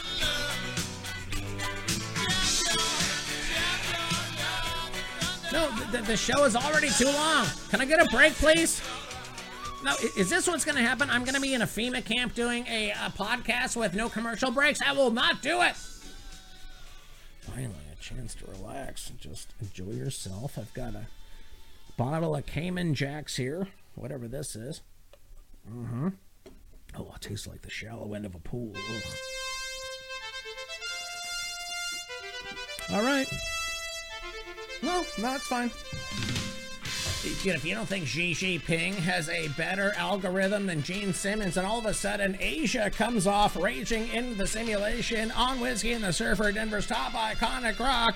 [5.53, 7.47] No, the, the show is already too long.
[7.69, 8.81] Can I get a break, please?
[9.83, 11.09] No, i- is this what's going to happen?
[11.09, 14.51] I'm going to be in a FEMA camp doing a, a podcast with no commercial
[14.51, 14.81] breaks.
[14.81, 15.75] I will not do it.
[17.41, 20.57] Finally, a chance to relax and just enjoy yourself.
[20.57, 21.07] I've got a
[21.97, 24.81] bottle of Cayman Jacks here, whatever this is.
[25.69, 26.09] Mm-hmm.
[26.97, 28.71] Oh, it tastes like the shallow end of a pool.
[28.75, 29.03] Ugh.
[32.91, 33.27] All right.
[34.81, 35.71] No, no, it's fine.
[37.25, 41.79] If you don't think Xi Jinping has a better algorithm than Gene Simmons, and all
[41.79, 46.51] of a sudden Asia comes off raging in the simulation on Whiskey and the Surfer,
[46.51, 48.15] Denver's top iconic rock.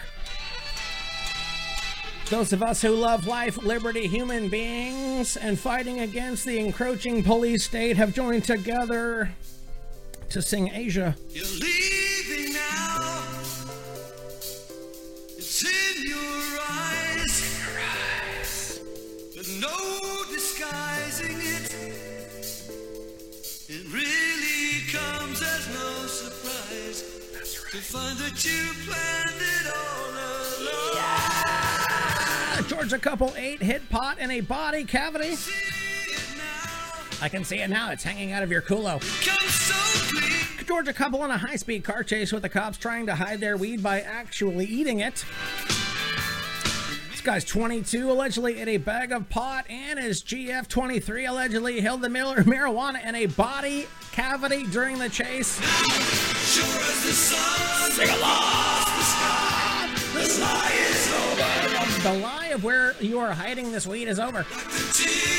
[2.30, 7.64] Those of us who love life, liberty, human beings, and fighting against the encroaching police
[7.64, 9.32] state have joined together
[10.32, 11.16] to sing Asia.
[28.38, 30.10] Find you planned it all
[32.60, 32.68] along.
[32.68, 35.36] Georgia couple eight hit pot in a body cavity.
[37.20, 37.92] I can see it now.
[37.92, 39.02] It's hanging out of your culo.
[39.02, 40.66] So.
[40.66, 43.58] Georgia couple on a high speed car chase with the cops trying to hide their
[43.58, 45.26] weed by actually eating it.
[47.10, 52.02] This guy's 22, allegedly ate a bag of pot, and his GF 23 allegedly held
[52.02, 55.58] the miller marijuana in a body cavity during the chase.
[57.08, 57.14] The.
[57.14, 58.84] Sing along.
[60.14, 62.04] The lie is over.
[62.04, 64.44] The lie of where you are hiding this weed is over.
[64.44, 65.38] The.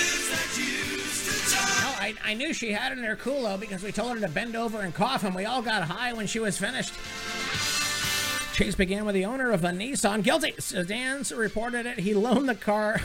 [1.52, 1.58] No,
[2.00, 4.56] I, I knew she had it in her culo because we told her to bend
[4.56, 6.94] over and cough, and we all got high when she was finished.
[8.54, 10.22] Chase began with the owner of a Nissan.
[10.22, 10.54] Guilty.
[10.58, 11.98] Sedans reported it.
[11.98, 13.02] He loaned the car.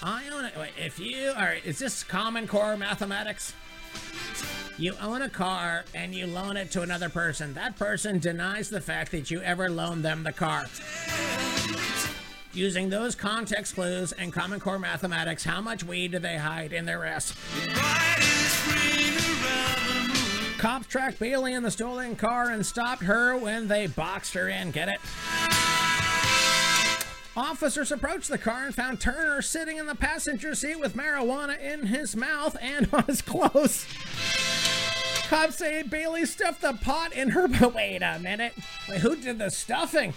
[0.00, 0.56] I own it.
[0.56, 3.52] Wait, if you are, is this Common Core mathematics?
[4.78, 7.54] You own a car and you loan it to another person.
[7.54, 10.66] That person denies the fact that you ever loaned them the car.
[12.54, 16.84] Using those context clues and Common Core mathematics, how much weed do they hide in
[16.84, 17.32] their ass?
[20.58, 24.70] Cops tracked Bailey in the stolen car and stopped her when they boxed her in.
[24.70, 25.61] Get it?
[27.36, 31.86] Officers approached the car and found Turner sitting in the passenger seat with marijuana in
[31.86, 33.86] his mouth and on his clothes.
[35.28, 37.48] Cops say Bailey stuffed the pot in her.
[37.48, 38.52] But wait a minute.
[38.86, 40.12] Wait, who did the stuffing?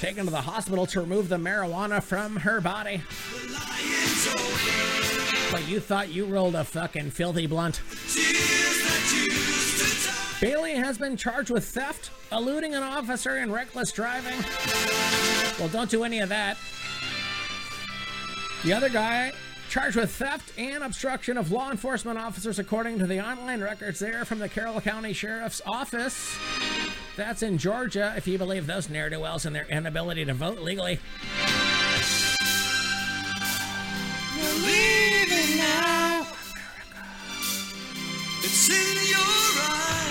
[0.00, 3.02] Taken to the hospital to remove the marijuana from her body.
[5.52, 7.82] But you thought you rolled a fucking filthy blunt.
[10.40, 14.38] Bailey has been charged with theft, eluding an officer, and reckless driving.
[15.58, 16.56] Well, don't do any of that.
[18.64, 19.32] The other guy
[19.68, 24.24] charged with theft and obstruction of law enforcement officers, according to the online records there
[24.24, 26.34] from the Carroll County Sheriff's Office.
[27.16, 30.60] That's in Georgia, if you believe those ne'er do wells and their inability to vote
[30.60, 30.98] legally.
[34.64, 36.26] Leaving now.
[38.42, 39.20] It's in your
[39.70, 40.09] eyes.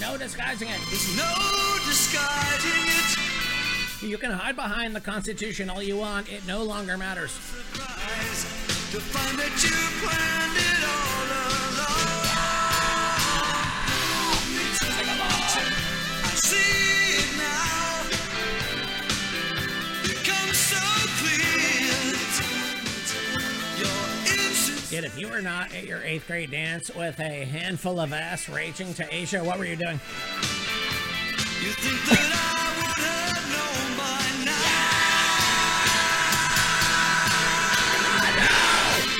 [0.00, 0.80] No, there's no disguising it.
[0.88, 3.18] There's no disguising it.
[4.02, 7.30] You can hide behind the Constitution all you want, it no longer matters.
[7.30, 8.42] Surprise
[8.90, 9.70] to find that you
[10.02, 11.52] planned it all along.
[16.54, 16.81] It
[24.92, 28.46] Yet if you were not at your eighth grade dance with a handful of ass
[28.46, 29.98] raging to Asia, what were you doing?
[31.62, 34.52] You think that I would have known by now?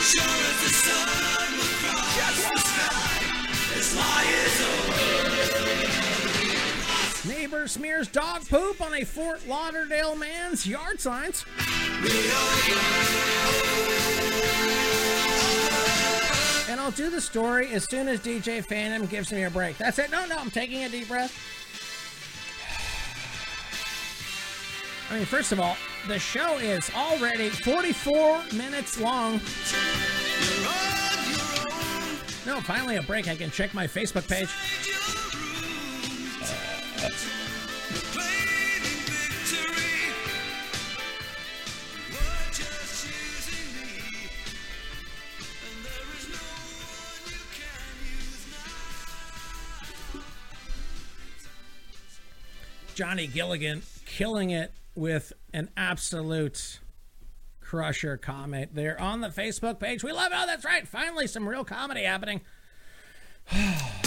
[0.02, 3.16] Sure as the sun will cross the sky,
[3.74, 4.81] this lie is over.
[7.26, 11.44] Neighbor smears dog poop on a Fort Lauderdale man's yard signs.
[16.68, 19.78] And I'll do the story as soon as DJ Phantom gives me a break.
[19.78, 20.10] That's it.
[20.10, 21.32] No, no, I'm taking a deep breath.
[25.08, 25.76] I mean, first of all,
[26.08, 29.34] the show is already 44 minutes long.
[32.44, 33.28] No, finally a break.
[33.28, 34.48] I can check my Facebook page.
[52.94, 56.78] Johnny Gilligan killing it with an absolute
[57.60, 60.04] crusher comment there on the Facebook page.
[60.04, 60.38] We love it.
[60.38, 60.86] Oh, that's right.
[60.86, 62.42] Finally, some real comedy happening.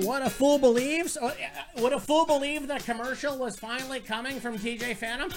[0.00, 1.16] what a fool believes.
[1.16, 1.32] Uh, uh,
[1.78, 5.30] Would a fool believe the commercial was finally coming from DJ Phantom?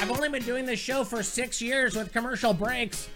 [0.00, 3.08] I've only been doing this show for six years with commercial breaks.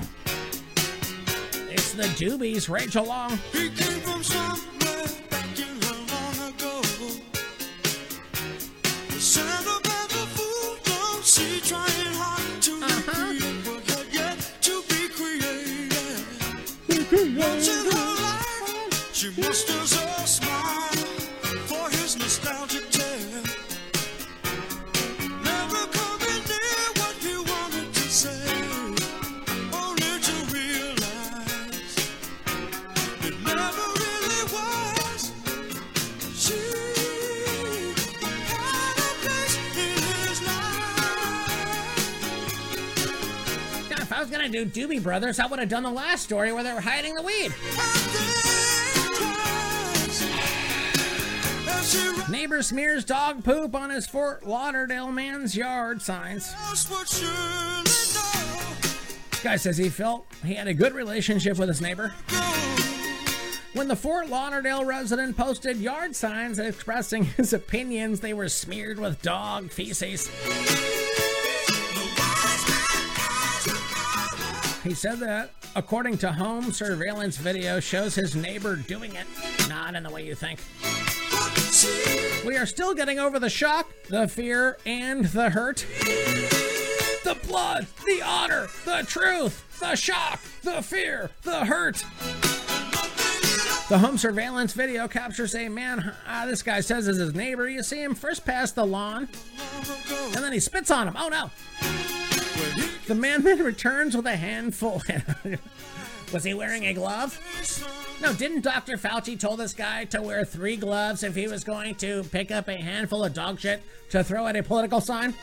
[1.70, 3.32] It's the Doobies, Rachel Long.
[3.32, 4.74] Uh-huh.
[19.12, 20.23] She must deserve
[44.44, 47.14] Gonna do Doobie Brothers, I would have done the last story where they were hiding
[47.14, 47.50] the weed.
[52.30, 56.52] Neighbor smears dog poop on his Fort Lauderdale man's yard signs.
[59.42, 62.12] Guy says he felt he had a good relationship with his neighbor.
[63.72, 69.22] When the Fort Lauderdale resident posted yard signs expressing his opinions, they were smeared with
[69.22, 70.28] dog feces.
[74.84, 79.26] He said that, according to home surveillance video, shows his neighbor doing it,
[79.66, 80.60] not in the way you think.
[82.46, 85.86] We are still getting over the shock, the fear, and the hurt.
[87.24, 92.04] The blood, the honor, the truth, the shock, the fear, the hurt.
[93.88, 97.70] The home surveillance video captures a man, uh, this guy says is his neighbor.
[97.70, 99.28] You see him first pass the lawn,
[100.34, 101.16] and then he spits on him.
[101.16, 101.50] Oh no!
[103.06, 105.02] The man then returns with a handful.
[106.32, 107.38] Was he wearing a glove?
[108.22, 108.96] No, didn't Dr.
[108.96, 112.68] Fauci told this guy to wear three gloves if he was going to pick up
[112.68, 115.34] a handful of dog shit to throw at a political sign?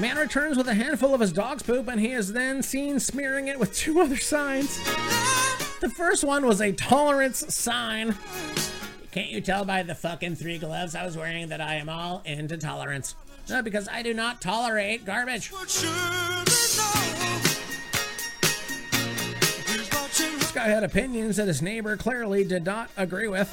[0.00, 3.48] Man returns with a handful of his dog's poop and he is then seen smearing
[3.48, 4.78] it with two other signs.
[5.80, 8.16] The first one was a tolerance sign.
[9.12, 12.22] Can't you tell by the fucking three gloves I was wearing that I am all
[12.24, 13.14] into tolerance?
[13.50, 15.50] No, because I do not tolerate garbage.
[15.50, 15.92] This
[20.52, 23.48] guy had opinions that his neighbor clearly did not agree with.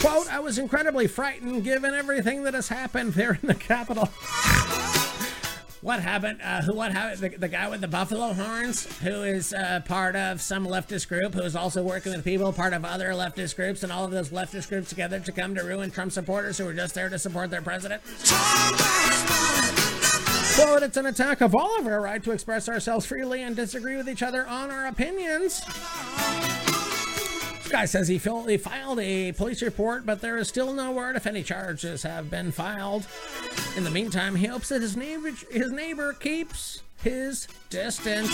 [0.00, 4.10] Quote, I was incredibly frightened given everything that has happened there in the Capitol.
[5.86, 6.40] What happened?
[6.42, 6.74] Uh, who?
[6.74, 7.20] What happened?
[7.20, 11.32] The, the guy with the buffalo horns, who is uh, part of some leftist group,
[11.32, 14.30] who is also working with people, part of other leftist groups, and all of those
[14.30, 17.52] leftist groups together to come to ruin Trump supporters who were just there to support
[17.52, 18.02] their president.
[20.56, 23.96] Quote, it's an attack of all of our right to express ourselves freely and disagree
[23.96, 25.62] with each other on our opinions.
[27.66, 30.92] This guy says he, fil- he filed a police report, but there is still no
[30.92, 33.08] word if any charges have been filed.
[33.76, 38.30] In the meantime, he hopes that his neighbor, his neighbor keeps his distance.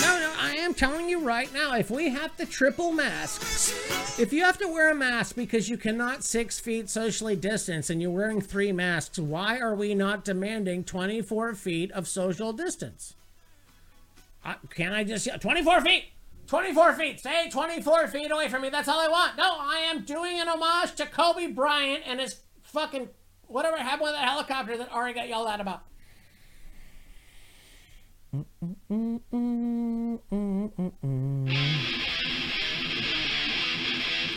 [0.00, 3.42] No, no, I am telling you right now, if we have to triple mask,
[4.18, 8.00] if you have to wear a mask because you cannot six feet socially distance and
[8.00, 13.12] you're wearing three masks, why are we not demanding 24 feet of social distance?
[14.70, 16.04] Can I just 24 feet?
[16.48, 17.20] 24 feet.
[17.20, 18.70] Stay 24 feet away from me.
[18.70, 19.36] That's all I want.
[19.36, 23.10] No, I am doing an homage to Kobe Bryant and his fucking
[23.46, 25.82] whatever happened with that helicopter that Ari got yelled at about.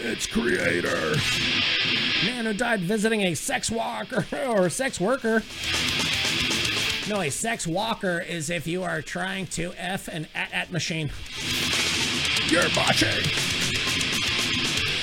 [0.03, 2.25] It's Kreator.
[2.25, 5.43] Man who died visiting a sex walker or sex worker.
[7.09, 11.11] No, a sex walker is if you are trying to F an AT-AT machine.
[12.47, 13.09] You're botching.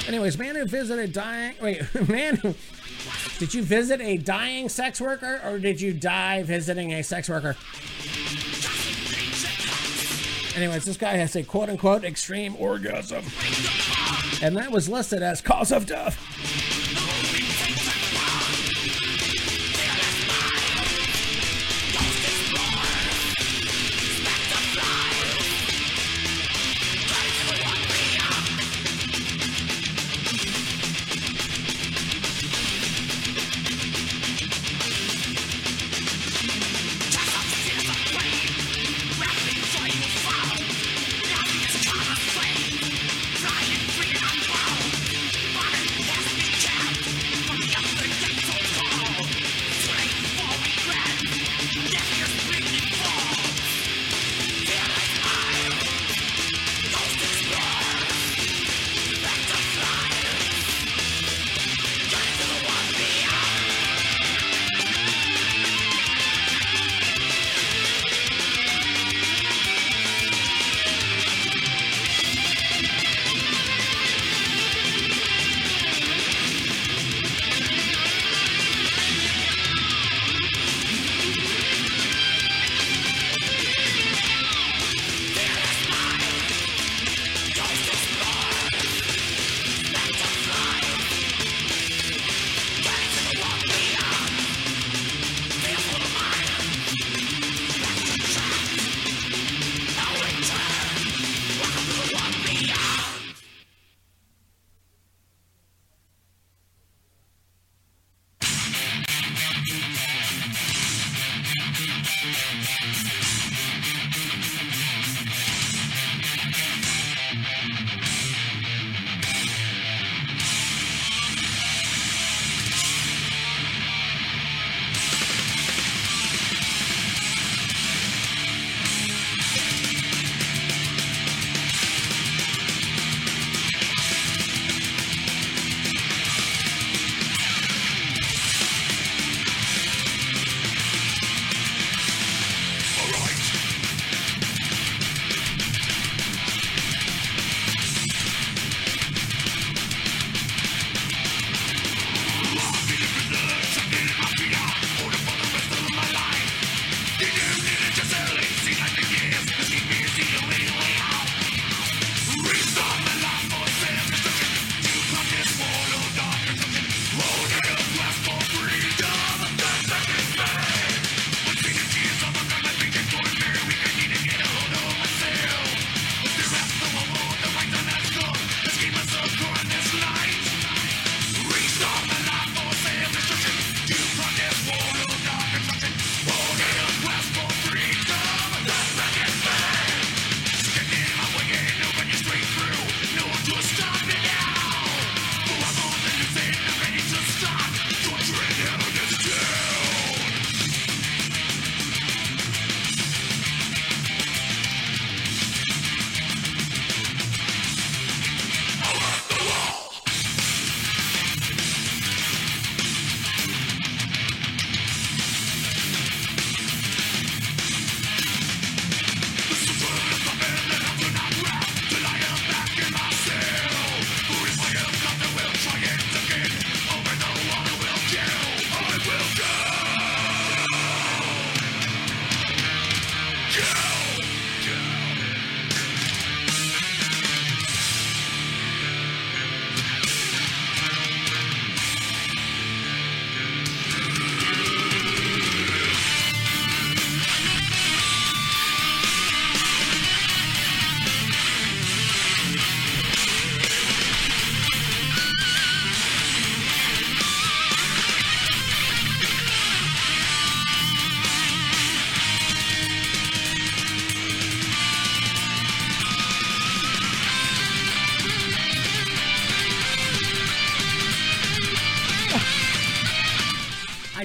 [0.06, 1.54] Anyways, man who visited dying.
[1.60, 2.54] Wait, man who.
[3.38, 7.56] Did you visit a dying sex worker or did you die visiting a sex worker?
[10.56, 13.24] Anyways, this guy has a quote unquote extreme orgasm.
[14.42, 16.16] And that was listed as cause of death.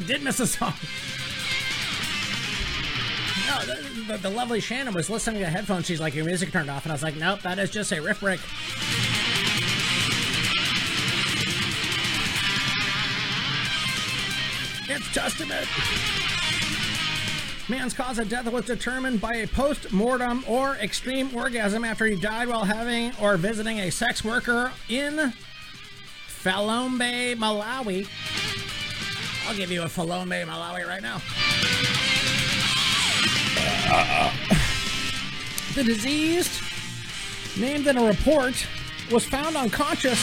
[0.07, 0.73] Did miss a song.
[3.47, 5.85] No, the, the, the lovely Shannon was listening to headphones.
[5.85, 8.01] She's like, "Your music turned off," and I was like, "Nope, that is just a
[8.01, 8.39] riff break."
[14.89, 15.67] It's Testament.
[17.69, 22.15] Man's cause of death was determined by a post mortem or extreme orgasm after he
[22.15, 25.33] died while having or visiting a sex worker in
[26.27, 28.05] Phalombe, Malawi.
[29.47, 31.21] I'll give you a Phalombe, Malawi right now.
[35.75, 36.61] The deceased,
[37.59, 38.65] named in a report,
[39.11, 40.19] was found unconscious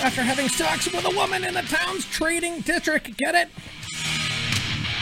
[0.00, 3.16] after having sex with a woman in the town's trading district.
[3.18, 3.48] Get it?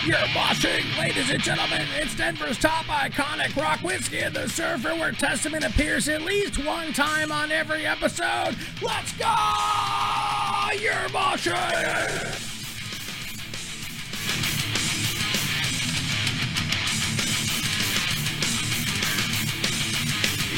[0.04, 1.86] You're watching, ladies and gentlemen.
[1.96, 6.92] It's Denver's top iconic rock whiskey and the surfer, where Testament appears at least one
[6.92, 8.56] time on every episode.
[8.82, 9.26] Let's go!
[10.80, 12.51] You're watching.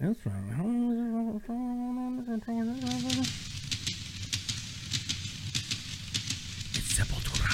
[0.00, 0.18] That's
[6.72, 7.50] It's Sepultura.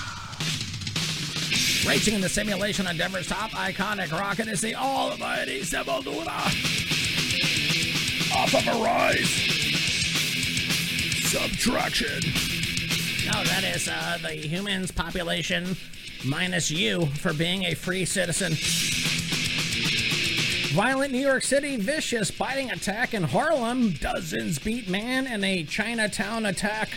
[1.89, 6.47] Racing in the simulation on Denver's top iconic rocket is the almighty Sepultura.
[8.33, 9.29] Off of Arise.
[11.29, 12.21] Subtraction.
[13.27, 15.77] No, that is uh, the humans population
[16.25, 18.55] minus you for being a free citizen.
[20.77, 23.93] Violent New York City, vicious biting attack in Harlem.
[23.93, 26.91] Dozens beat man in a Chinatown attack.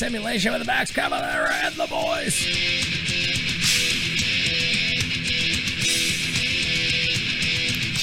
[0.00, 2.34] Simulation with the Max Cavalera and the boys.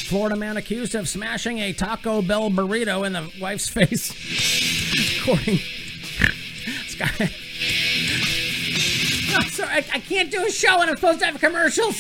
[0.07, 4.11] Florida man accused of smashing a Taco Bell burrito in the wife's face.
[5.21, 5.57] According.
[6.85, 7.31] Sky.
[9.31, 11.99] No, sorry, I, I can't do a show and I'm supposed to have commercials.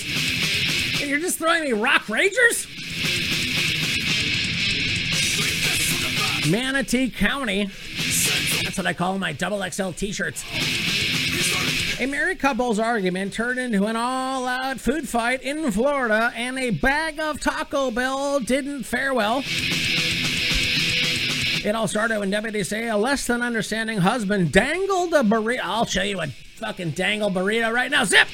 [1.01, 2.67] And you're just throwing me rock ragers?
[6.51, 7.71] Manatee County.
[8.77, 10.45] That's what I call my double XL t shirts.
[11.99, 16.69] A married couple's argument turned into an all out food fight in Florida, and a
[16.69, 19.41] bag of Taco Bell didn't fare well.
[21.65, 25.61] It all started when deputies say a less than understanding husband dangled a burrito.
[25.63, 28.03] I'll show you a fucking dangle burrito right now.
[28.03, 28.27] Zip!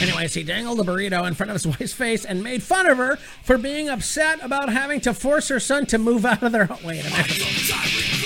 [0.00, 2.96] Anyways, he dangled a burrito in front of his wife's face and made fun of
[2.96, 6.64] her for being upset about having to force her son to move out of their
[6.64, 6.78] home.
[6.84, 8.17] Wait a minute.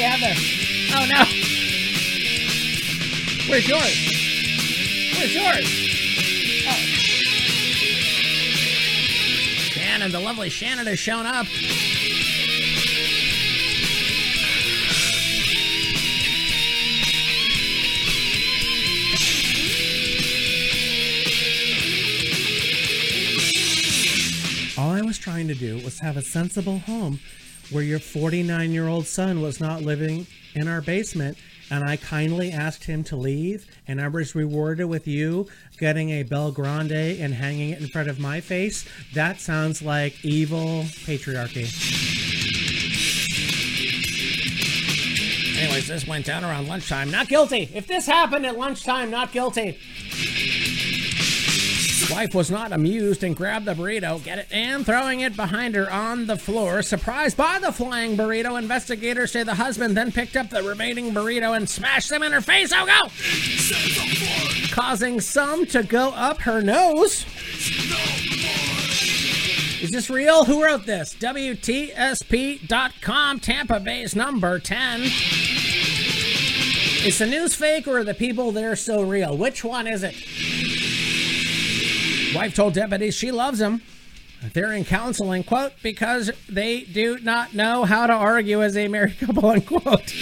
[0.00, 0.22] Have?
[0.94, 1.24] Oh no.
[3.48, 3.96] Where's yours?
[5.16, 5.66] Where's yours?
[6.68, 6.72] Oh.
[9.72, 11.46] Shannon, the lovely Shannon has shown up.
[24.78, 27.18] All I was trying to do was have a sensible home
[27.70, 31.38] where your 49 year old son was not living in our basement.
[31.70, 35.48] And I kindly asked him to leave, and I was rewarded with you
[35.78, 40.24] getting a Bel Grande and hanging it in front of my face, that sounds like
[40.24, 41.68] evil patriarchy.
[45.58, 47.10] Anyways, this went down around lunchtime.
[47.10, 47.68] Not guilty.
[47.74, 49.78] If this happened at lunchtime, not guilty.
[52.10, 55.92] Wife was not amused and grabbed the burrito, get it, and throwing it behind her
[55.92, 56.80] on the floor.
[56.82, 61.54] Surprised by the flying burrito, investigators say the husband then picked up the remaining burrito
[61.54, 62.72] and smashed them in her face.
[62.74, 63.08] Oh, go!
[64.74, 67.26] Causing some to go up her nose.
[69.82, 70.44] Is this real?
[70.46, 71.14] Who wrote this?
[71.14, 71.80] WTSP.com,
[73.40, 75.02] Tampa Bay's number 10.
[77.04, 79.36] Is the news fake or are the people there so real?
[79.36, 80.14] Which one is it?
[82.34, 83.82] Wife told deputies she loves him.
[84.52, 89.18] They're in counseling, quote, because they do not know how to argue as a married
[89.20, 90.14] couple, unquote.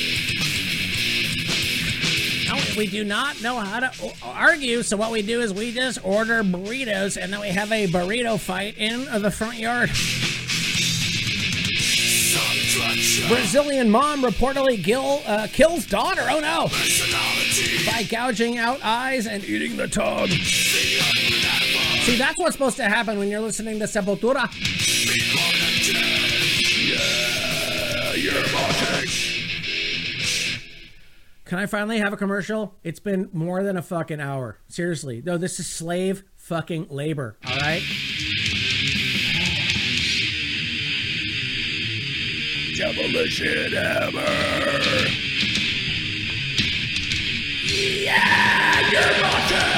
[2.47, 6.03] No, we do not know how to argue, so what we do is we just
[6.05, 9.91] order burritos and then we have a burrito fight in the front yard.
[13.29, 16.23] Brazilian mom reportedly kill, uh, kills daughter.
[16.29, 16.69] Oh no!
[17.91, 20.29] By gouging out eyes and eating the tongue.
[22.07, 24.49] See, that's what's supposed to happen when you're listening to Sepultura.
[31.45, 32.77] Can I finally have a commercial?
[32.85, 34.61] It's been more than a fucking hour.
[34.69, 35.21] Seriously.
[35.27, 37.39] No, this is slave fucking labor.
[37.45, 37.83] All right?
[42.77, 44.21] Demolition Hammer.
[47.67, 49.76] Yeah, you're watching.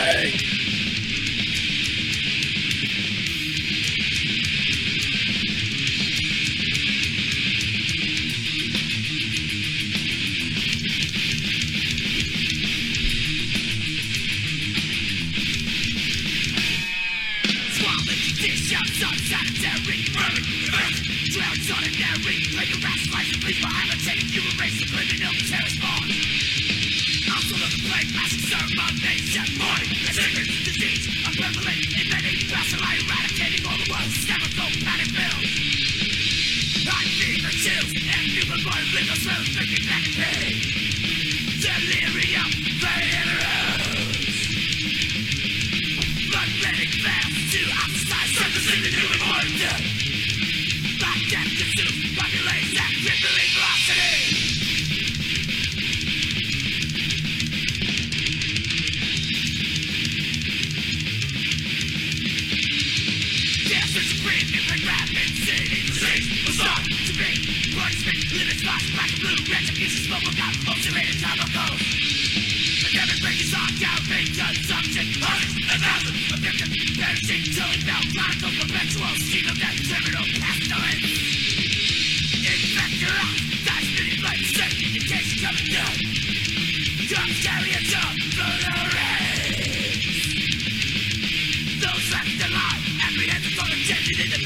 [94.10, 94.37] Yeah.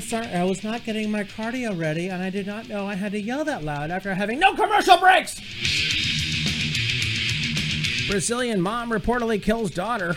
[0.00, 0.26] Sorry.
[0.26, 3.20] I was not getting my cardio ready, and I did not know I had to
[3.20, 5.40] yell that loud after having no commercial breaks.
[8.08, 10.16] Brazilian mom reportedly kills daughter.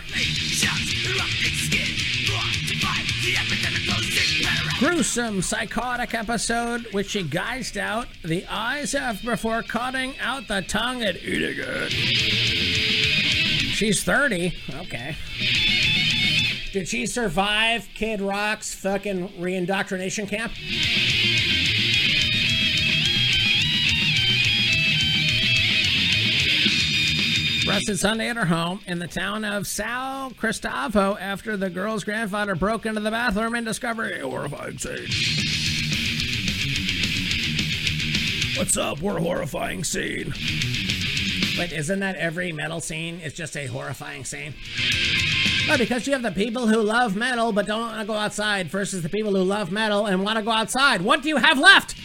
[4.80, 11.04] Gruesome psychotic episode which she gouged out the eyes of before cutting out the tongue
[11.04, 11.92] and eating it.
[13.74, 14.54] She's 30.
[14.82, 15.16] Okay.
[16.74, 20.52] Did she survive Kid Rock's fucking reindoctrination camp?
[27.70, 32.56] Arrested Sunday at her home in the town of Sal Cristavo after the girl's grandfather
[32.56, 35.08] broke into the bathroom and discovered a horrifying scene.
[38.58, 39.00] What's up?
[39.00, 40.34] We're a horrifying scene.
[41.56, 44.56] But isn't that every metal scene is just a horrifying scene?
[45.78, 49.02] Because you have the people who love metal but don't want to go outside versus
[49.02, 51.02] the people who love metal and want to go outside.
[51.02, 51.96] What do you have left?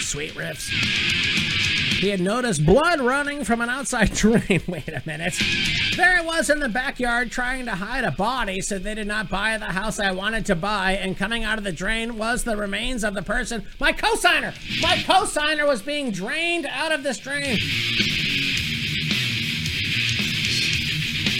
[0.00, 0.70] Sweet riffs.
[1.98, 4.62] He had noticed blood running from an outside drain.
[4.66, 5.34] Wait a minute.
[5.96, 9.30] There I was in the backyard trying to hide a body so they did not
[9.30, 12.56] buy the house I wanted to buy, and coming out of the drain was the
[12.56, 13.66] remains of the person.
[13.80, 14.54] My cosigner!
[14.82, 17.58] My cosigner was being drained out of this drain.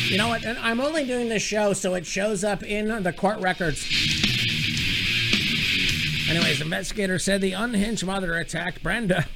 [0.09, 0.47] You know what?
[0.47, 3.85] I'm only doing this show so it shows up in the court records.
[6.31, 9.27] Anyways, investigators said the unhinged mother attacked Brenda.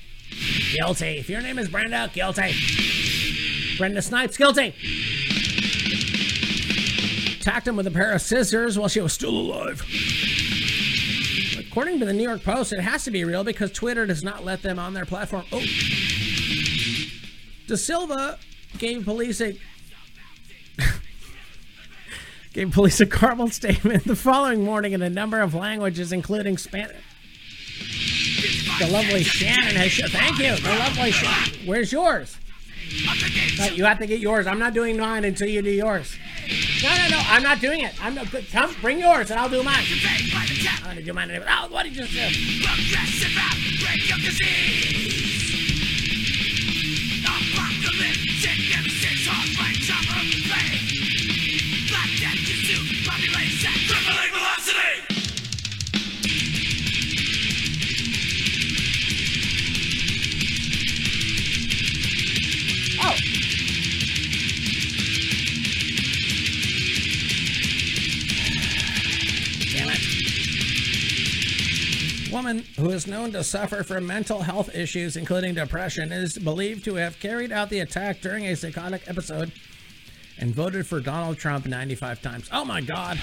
[0.74, 1.18] Guilty.
[1.18, 2.54] If your name is Brenda, guilty.
[3.78, 4.74] Brenda Snipes, guilty.
[7.40, 9.82] Attacked him with a pair of scissors while she was still alive.
[11.58, 14.44] According to the New York Post, it has to be real because Twitter does not
[14.44, 15.44] let them on their platform.
[15.50, 15.64] Oh.
[17.66, 18.38] De Silva
[18.78, 19.58] gave police a
[22.52, 26.96] gave police a garbled statement the following morning in a number of languages, including Spanish.
[28.78, 29.92] The lovely Shannon has.
[29.92, 30.56] Sh- Thank you.
[30.56, 31.66] The lovely Shannon.
[31.66, 32.36] Where's yours?
[33.74, 34.46] You have to get yours.
[34.46, 36.16] I'm not doing mine until you do yours.
[36.82, 37.22] No, no, no.
[37.26, 37.92] I'm not doing it.
[38.02, 38.26] I'm not.
[38.50, 39.84] Come, bring yours, and I'll do mine.
[40.82, 41.30] I'm gonna do mine.
[41.48, 44.99] Oh, what did you just do?
[72.32, 76.94] Woman who is known to suffer from mental health issues, including depression, is believed to
[76.94, 79.50] have carried out the attack during a psychotic episode
[80.38, 82.48] and voted for Donald Trump 95 times.
[82.52, 83.18] Oh my God.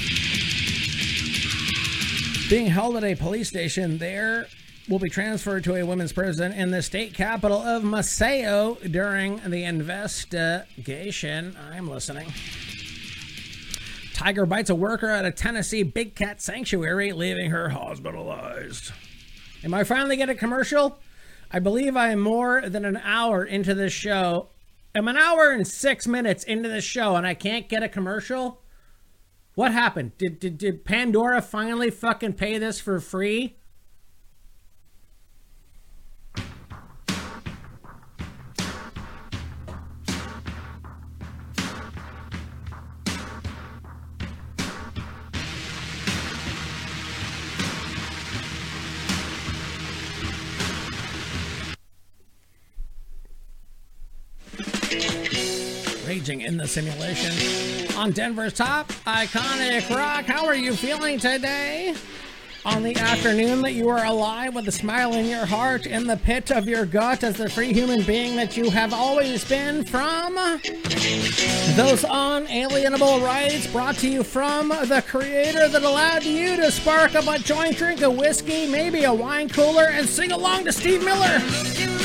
[2.49, 4.47] Being held at a police station there
[4.89, 9.63] will be transferred to a women's prison in the state capital of Maceió during the
[9.63, 11.57] investigation.
[11.71, 12.27] I'm listening.
[14.17, 18.91] Tiger bites a worker at a Tennessee big cat sanctuary, leaving her hospitalized.
[19.63, 20.97] Am I finally getting a commercial?
[21.51, 24.49] I believe I am more than an hour into this show.
[24.95, 28.63] I'm an hour and six minutes into this show and I can't get a commercial?
[29.53, 30.17] What happened?
[30.17, 33.56] Did, did, did Pandora finally fucking pay this for free?
[56.17, 57.95] Raging in the simulation.
[57.95, 60.25] On Denver's top, iconic rock.
[60.25, 61.93] How are you feeling today?
[62.65, 66.17] On the afternoon that you are alive with a smile in your heart, in the
[66.17, 70.33] pit of your gut, as the free human being that you have always been from
[71.75, 77.27] those unalienable rights brought to you from the creator that allowed you to spark up
[77.27, 81.96] a joint, drink a whiskey, maybe a wine cooler, and sing along to Steve Miller.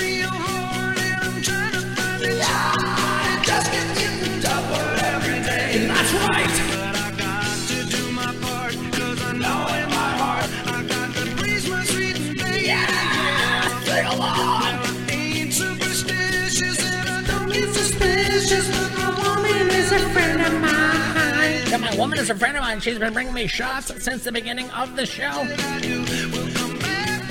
[22.02, 22.80] Woman is a friend of mine.
[22.80, 25.46] She's been bringing me shots since the beginning of the show.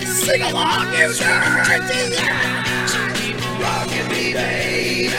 [0.05, 1.19] Sing along, dirty
[3.59, 5.11] Rockin' me, baby.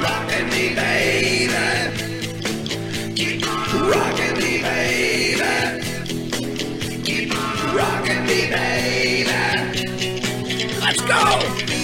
[0.00, 1.48] Rockin' me, baby.
[4.36, 5.42] Me, baby.
[8.26, 9.34] Me, baby.
[10.80, 11.75] Let's go!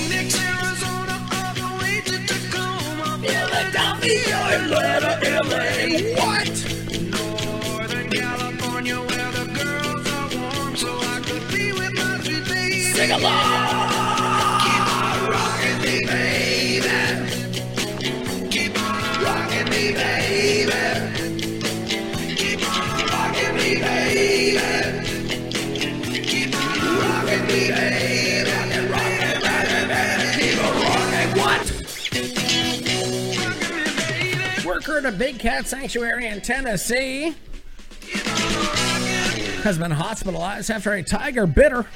[3.52, 5.12] Philadelphia, Atlanta,
[5.44, 6.16] LA.
[6.16, 6.54] What?
[7.12, 12.92] Northern California, where the girls are warm, so I could be with them today.
[12.94, 13.91] Sing along!
[34.94, 37.34] At a big cat sanctuary in Tennessee
[39.62, 41.86] has been hospitalized after a tiger bit her.